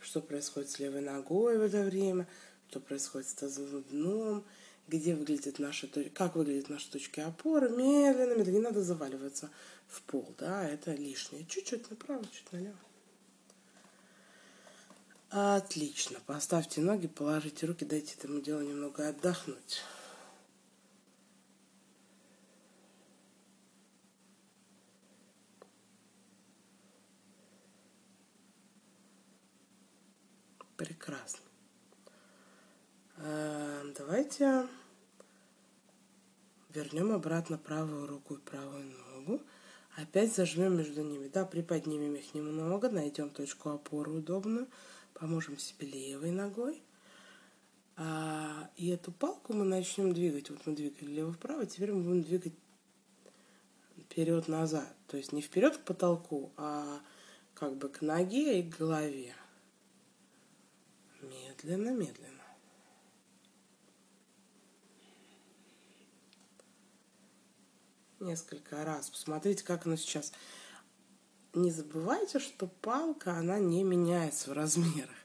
что 0.00 0.20
происходит 0.20 0.70
с 0.70 0.78
левой 0.78 1.00
ногой 1.00 1.58
в 1.58 1.62
это 1.62 1.82
время, 1.82 2.28
что 2.72 2.80
происходит 2.80 3.28
с 3.28 3.34
тазовым 3.34 3.82
дном, 3.90 4.44
где 4.88 5.14
выглядит 5.14 5.58
наша, 5.58 5.86
как 6.14 6.36
выглядят 6.36 6.70
наши 6.70 6.90
точки 6.90 7.20
опоры, 7.20 7.68
медленно, 7.68 8.34
медленно, 8.34 8.54
не 8.54 8.62
надо 8.62 8.82
заваливаться 8.82 9.50
в 9.88 10.00
пол, 10.00 10.34
да, 10.38 10.66
это 10.66 10.94
лишнее. 10.94 11.44
Чуть-чуть 11.44 11.90
направо, 11.90 12.24
чуть 12.32 12.50
налево. 12.50 12.78
Отлично. 15.28 16.18
Поставьте 16.24 16.80
ноги, 16.80 17.08
положите 17.08 17.66
руки, 17.66 17.84
дайте 17.84 18.14
этому 18.14 18.40
делу 18.40 18.62
немного 18.62 19.06
отдохнуть. 19.06 19.82
Прекрасно. 30.78 31.42
Э, 33.24 33.82
давайте 34.42 34.68
вернем 36.74 37.12
обратно 37.12 37.58
правую 37.58 38.06
руку 38.06 38.34
и 38.34 38.40
правую 38.40 38.84
ногу. 38.84 39.40
Опять 39.96 40.34
зажмем 40.34 40.76
между 40.76 41.02
ними. 41.02 41.28
Да, 41.28 41.44
приподнимем 41.44 42.14
их 42.14 42.34
немного, 42.34 42.88
найдем 42.88 43.30
точку 43.30 43.70
опоры 43.70 44.10
удобную, 44.10 44.66
поможем 45.14 45.58
себе 45.58 45.86
левой 45.86 46.30
ногой. 46.30 46.82
А, 47.96 48.70
и 48.76 48.88
эту 48.88 49.12
палку 49.12 49.52
мы 49.52 49.64
начнем 49.64 50.12
двигать. 50.12 50.50
Вот 50.50 50.66
мы 50.66 50.74
двигали 50.74 51.10
лево-вправо, 51.10 51.66
теперь 51.66 51.92
мы 51.92 52.02
будем 52.02 52.22
двигать 52.22 52.54
вперед-назад. 53.98 54.96
То 55.08 55.18
есть 55.18 55.32
не 55.32 55.42
вперед 55.42 55.76
к 55.76 55.84
потолку, 55.84 56.52
а 56.56 57.00
как 57.54 57.76
бы 57.76 57.90
к 57.90 58.00
ноге 58.00 58.60
и 58.60 58.62
к 58.62 58.78
голове. 58.78 59.34
Медленно, 61.20 61.90
медленно. 61.90 62.31
Несколько 68.22 68.84
раз. 68.84 69.10
Посмотрите, 69.10 69.64
как 69.64 69.84
оно 69.84 69.96
сейчас. 69.96 70.32
Не 71.54 71.72
забывайте, 71.72 72.38
что 72.38 72.68
палка, 72.68 73.36
она 73.36 73.58
не 73.58 73.82
меняется 73.82 74.50
в 74.50 74.52
размерах. 74.52 75.16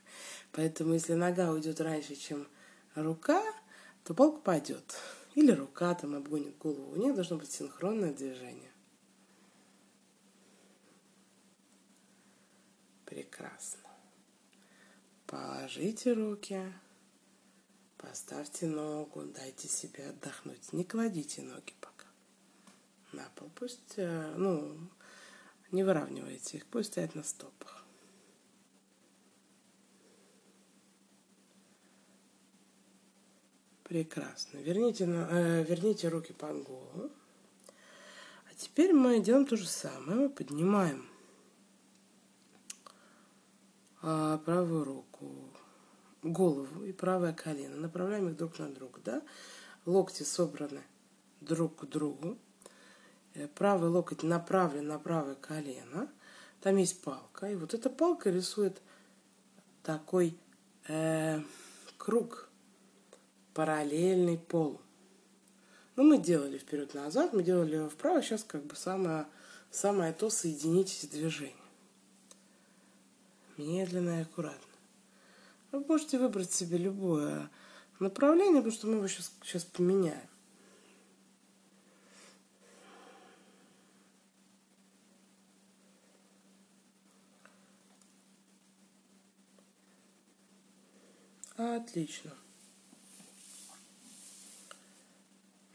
Поэтому, 0.50 0.94
если 0.94 1.14
нога 1.14 1.52
уйдет 1.52 1.80
раньше, 1.80 2.16
чем 2.16 2.48
рука, 2.96 3.40
то 4.02 4.14
палка 4.14 4.40
пойдет. 4.40 4.96
Или 5.36 5.52
рука 5.52 5.94
там 5.94 6.16
обгонит 6.16 6.58
голову. 6.58 6.90
У 6.90 6.96
них 6.96 7.14
должно 7.14 7.36
быть 7.36 7.52
синхронное 7.52 8.12
движение. 8.12 8.72
Прекрасно. 13.04 13.88
Положите 15.28 16.14
руки, 16.14 16.60
поставьте 17.96 18.66
ногу, 18.66 19.22
дайте 19.22 19.68
себе 19.68 20.08
отдохнуть. 20.08 20.72
Не 20.72 20.84
кладите 20.84 21.42
ноги 21.42 21.74
на 23.12 23.28
пол. 23.34 23.50
Пусть, 23.54 23.94
э, 23.96 24.34
ну, 24.36 24.76
не 25.72 25.84
выравнивайте 25.84 26.58
их, 26.58 26.66
пусть 26.66 26.92
стоят 26.92 27.14
на 27.14 27.22
стопах. 27.22 27.84
Прекрасно. 33.84 34.58
Верните, 34.58 35.04
э, 35.06 35.64
верните 35.64 36.08
руки 36.08 36.34
под 36.34 36.62
голову. 36.62 37.10
А 38.50 38.54
теперь 38.54 38.92
мы 38.92 39.20
делаем 39.20 39.46
то 39.46 39.56
же 39.56 39.66
самое. 39.66 40.20
Мы 40.20 40.28
поднимаем 40.28 41.08
а, 44.02 44.38
правую 44.38 44.84
руку, 44.84 45.32
голову 46.22 46.84
и 46.84 46.92
правое 46.92 47.32
колено. 47.32 47.76
Направляем 47.76 48.28
их 48.28 48.36
друг 48.36 48.58
на 48.58 48.68
друга, 48.68 49.00
да? 49.04 49.22
Локти 49.86 50.22
собраны 50.22 50.82
друг 51.40 51.76
к 51.76 51.84
другу. 51.86 52.36
Э, 53.38 53.46
правый 53.46 53.88
локоть 53.88 54.22
направлен 54.24 54.88
на 54.88 54.98
правое 54.98 55.36
колено. 55.36 56.08
Там 56.60 56.76
есть 56.76 57.00
палка. 57.02 57.46
И 57.46 57.54
вот 57.54 57.72
эта 57.72 57.88
палка 57.88 58.30
рисует 58.30 58.82
такой 59.84 60.36
э, 60.88 61.40
круг, 61.96 62.48
параллельный 63.54 64.38
полу. 64.38 64.80
Ну, 65.94 66.02
мы 66.04 66.18
делали 66.18 66.58
вперед-назад, 66.58 67.32
мы 67.32 67.42
делали 67.44 67.88
вправо. 67.88 68.22
Сейчас 68.22 68.42
как 68.42 68.64
бы 68.64 68.74
самое, 68.74 69.26
самое 69.70 70.12
то 70.12 70.30
соединить 70.30 70.92
эти 70.92 71.10
движения. 71.10 71.54
Медленно 73.56 74.18
и 74.18 74.22
аккуратно. 74.22 74.62
Вы 75.70 75.80
можете 75.80 76.18
выбрать 76.18 76.52
себе 76.52 76.78
любое 76.78 77.50
направление, 78.00 78.62
потому 78.62 78.72
что 78.72 78.86
мы 78.88 78.94
его 78.96 79.06
сейчас, 79.06 79.32
сейчас 79.42 79.64
поменяем. 79.64 80.28
Отлично. 91.58 92.30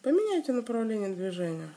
Поменяйте 0.02 0.54
направление 0.54 1.13
движения. 1.13 1.69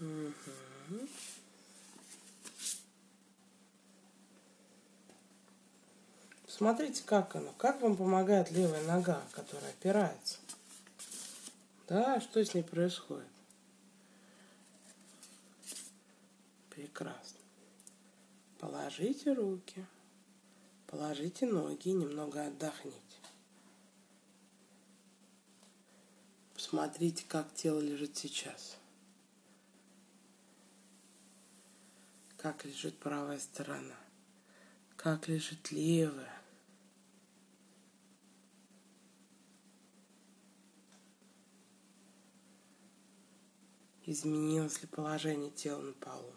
Угу. 0.00 1.08
Смотрите, 6.46 7.02
как 7.04 7.36
оно. 7.36 7.52
Как 7.58 7.82
вам 7.82 7.96
помогает 7.96 8.50
левая 8.50 8.82
нога, 8.86 9.22
которая 9.32 9.70
опирается. 9.72 10.38
Да, 11.86 12.18
что 12.22 12.42
с 12.42 12.54
ней 12.54 12.62
происходит? 12.62 13.37
Прекрасно. 16.78 17.40
Положите 18.60 19.32
руки, 19.32 19.84
положите 20.86 21.44
ноги 21.44 21.88
немного 21.88 22.46
отдохните. 22.46 23.18
Посмотрите, 26.54 27.24
как 27.26 27.52
тело 27.52 27.80
лежит 27.80 28.16
сейчас. 28.16 28.78
Как 32.36 32.64
лежит 32.64 32.96
правая 33.00 33.40
сторона. 33.40 33.96
Как 34.94 35.26
лежит 35.26 35.72
левая. 35.72 36.40
Изменилось 44.06 44.80
ли 44.80 44.86
положение 44.86 45.50
тела 45.50 45.80
на 45.80 45.92
полу. 45.94 46.32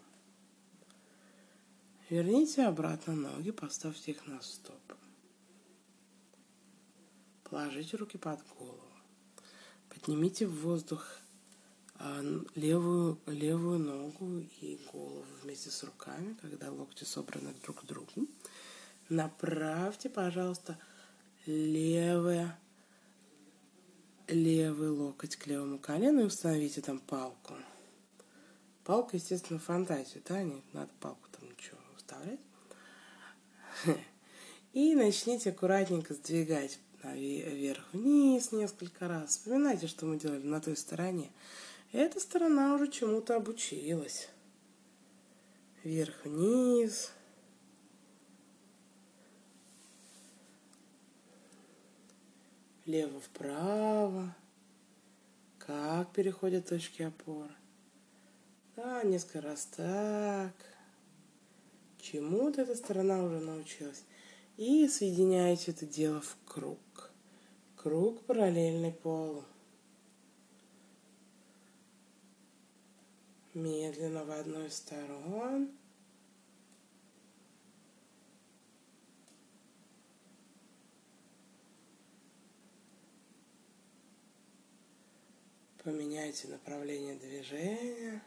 Верните 2.11 2.65
обратно 2.65 3.15
ноги, 3.15 3.51
поставьте 3.51 4.11
их 4.11 4.27
на 4.27 4.41
стоп. 4.41 4.81
Положите 7.45 7.95
руки 7.95 8.17
под 8.17 8.45
голову. 8.49 8.83
Поднимите 9.87 10.45
в 10.45 10.59
воздух 10.59 11.07
а, 11.95 12.21
левую, 12.55 13.17
левую 13.27 13.79
ногу 13.79 14.39
и 14.59 14.77
голову 14.91 15.23
вместе 15.41 15.69
с 15.69 15.85
руками, 15.85 16.35
когда 16.41 16.69
локти 16.69 17.05
собраны 17.05 17.53
друг 17.63 17.83
к 17.83 17.85
другу. 17.85 18.27
Направьте, 19.07 20.09
пожалуйста, 20.09 20.77
левое, 21.45 22.59
левый 24.27 24.89
локоть 24.89 25.37
к 25.37 25.47
левому 25.47 25.79
колену 25.79 26.23
и 26.23 26.25
установите 26.25 26.81
там 26.81 26.99
палку. 26.99 27.53
Палка, 28.83 29.15
естественно, 29.15 29.59
фантазия, 29.59 30.21
да, 30.27 30.43
не 30.43 30.61
надо 30.73 30.91
палку 30.99 31.30
вставлять. 32.11 32.39
И 34.73 34.95
начните 34.95 35.49
аккуратненько 35.49 36.13
сдвигать 36.13 36.79
вверх-вниз 37.03 38.51
несколько 38.51 39.07
раз. 39.07 39.31
Вспоминайте, 39.31 39.87
что 39.87 40.05
мы 40.05 40.19
делали 40.19 40.45
на 40.45 40.61
той 40.61 40.77
стороне. 40.77 41.31
Эта 41.91 42.19
сторона 42.19 42.75
уже 42.75 42.89
чему-то 42.89 43.35
обучилась. 43.35 44.29
Вверх-вниз. 45.83 47.11
Лево-вправо. 52.85 54.35
Как 55.57 56.11
переходят 56.13 56.69
точки 56.69 57.03
опоры. 57.03 57.53
Да, 58.75 59.03
несколько 59.03 59.41
раз 59.41 59.65
так. 59.65 60.53
Чему-то 62.01 62.63
эта 62.63 62.75
сторона 62.75 63.23
уже 63.23 63.39
научилась. 63.39 64.03
И 64.57 64.87
соединяете 64.87 65.71
это 65.71 65.85
дело 65.85 66.19
в 66.21 66.35
круг. 66.45 67.11
Круг 67.75 68.25
параллельный 68.25 68.91
полу. 68.91 69.43
Медленно 73.53 74.25
в 74.25 74.31
одну 74.31 74.65
из 74.65 74.75
сторон. 74.75 75.69
Поменяйте 85.83 86.47
направление 86.47 87.15
движения. 87.15 88.21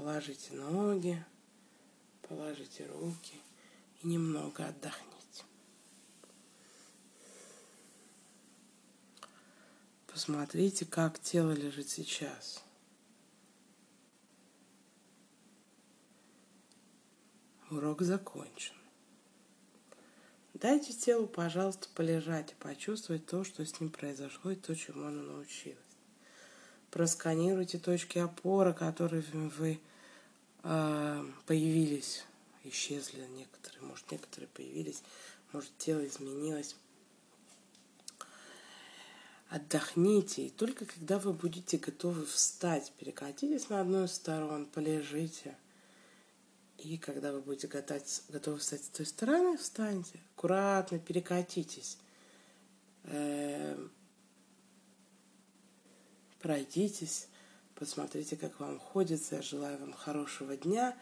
Положите 0.00 0.54
ноги, 0.54 1.22
положите 2.22 2.86
руки 2.86 3.34
и 4.02 4.06
немного 4.06 4.66
отдохните. 4.66 5.44
Посмотрите, 10.06 10.86
как 10.86 11.20
тело 11.20 11.50
лежит 11.52 11.90
сейчас. 11.90 12.64
Урок 17.70 18.00
закончен. 18.00 18.76
Дайте 20.54 20.94
телу, 20.94 21.26
пожалуйста, 21.26 21.88
полежать 21.94 22.52
и 22.52 22.54
почувствовать 22.54 23.26
то, 23.26 23.44
что 23.44 23.66
с 23.66 23.78
ним 23.78 23.90
произошло 23.90 24.50
и 24.50 24.56
то, 24.56 24.74
чему 24.74 25.04
оно 25.04 25.20
научилось. 25.20 25.89
Просканируйте 26.90 27.78
точки 27.78 28.18
опоры, 28.18 28.72
которые 28.72 29.22
вы 29.32 29.80
э, 30.64 31.24
появились, 31.46 32.24
исчезли 32.64 33.26
некоторые, 33.36 33.82
может, 33.82 34.10
некоторые 34.10 34.48
появились, 34.48 35.02
может, 35.52 35.70
тело 35.78 36.04
изменилось. 36.04 36.74
Отдохните, 39.50 40.46
и 40.46 40.50
только 40.50 40.84
когда 40.84 41.18
вы 41.18 41.32
будете 41.32 41.76
готовы 41.76 42.24
встать, 42.24 42.92
перекатитесь 42.98 43.68
на 43.68 43.80
одну 43.80 44.04
из 44.04 44.12
сторон, 44.12 44.66
полежите. 44.66 45.56
И 46.78 46.96
когда 46.98 47.32
вы 47.32 47.40
будете 47.40 47.66
готовить, 47.66 48.22
готовы 48.28 48.58
встать 48.58 48.84
с 48.84 48.88
той 48.88 49.06
стороны, 49.06 49.58
встаньте, 49.58 50.20
аккуратно 50.34 50.98
перекатитесь. 50.98 51.98
Э, 53.04 53.76
пройдитесь 56.40 57.28
Посмотрите, 57.80 58.36
как 58.36 58.60
вам 58.60 58.78
ходится. 58.78 59.36
Я 59.36 59.42
желаю 59.42 59.78
вам 59.78 59.94
хорошего 59.94 60.54
дня. 60.54 60.94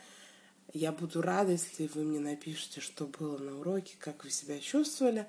Я 0.72 0.93
буду 0.93 1.20
рада, 1.20 1.51
если 1.51 1.89
вы 1.89 2.05
мне 2.05 2.20
напишите, 2.20 2.80
что 2.80 3.09
было 3.09 3.36
на 3.36 3.59
уроке, 3.59 3.97
как 3.99 4.22
вы 4.22 4.30
себя 4.30 4.61
чувствовали. 4.61 5.26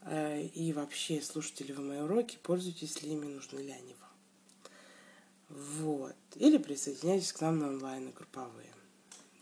Э, 0.00 0.42
и 0.42 0.72
вообще, 0.72 1.20
слушаете 1.20 1.64
ли 1.64 1.74
вы 1.74 1.82
мои 1.82 1.98
уроки, 1.98 2.38
пользуетесь 2.42 3.02
ли 3.02 3.12
ими, 3.12 3.26
нужны 3.26 3.58
ли 3.58 3.70
они 3.70 3.94
вам. 4.00 5.58
Вот. 5.58 6.16
Или 6.36 6.56
присоединяйтесь 6.56 7.34
к 7.34 7.40
нам 7.42 7.58
на 7.58 7.68
онлайн 7.68 8.10
групповые. 8.10 8.72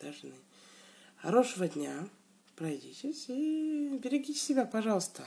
На... 0.03 0.13
Хорошего 1.19 1.69
дня. 1.69 2.09
Пройдитесь 2.57 3.27
и 3.29 3.97
берегите 4.03 4.41
себя, 4.41 4.65
пожалуйста. 4.67 5.25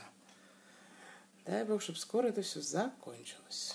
Дай 1.46 1.64
Бог, 1.64 1.80
чтобы 1.80 1.98
скоро 1.98 2.26
это 2.26 2.42
все 2.42 2.60
закончилось. 2.60 3.74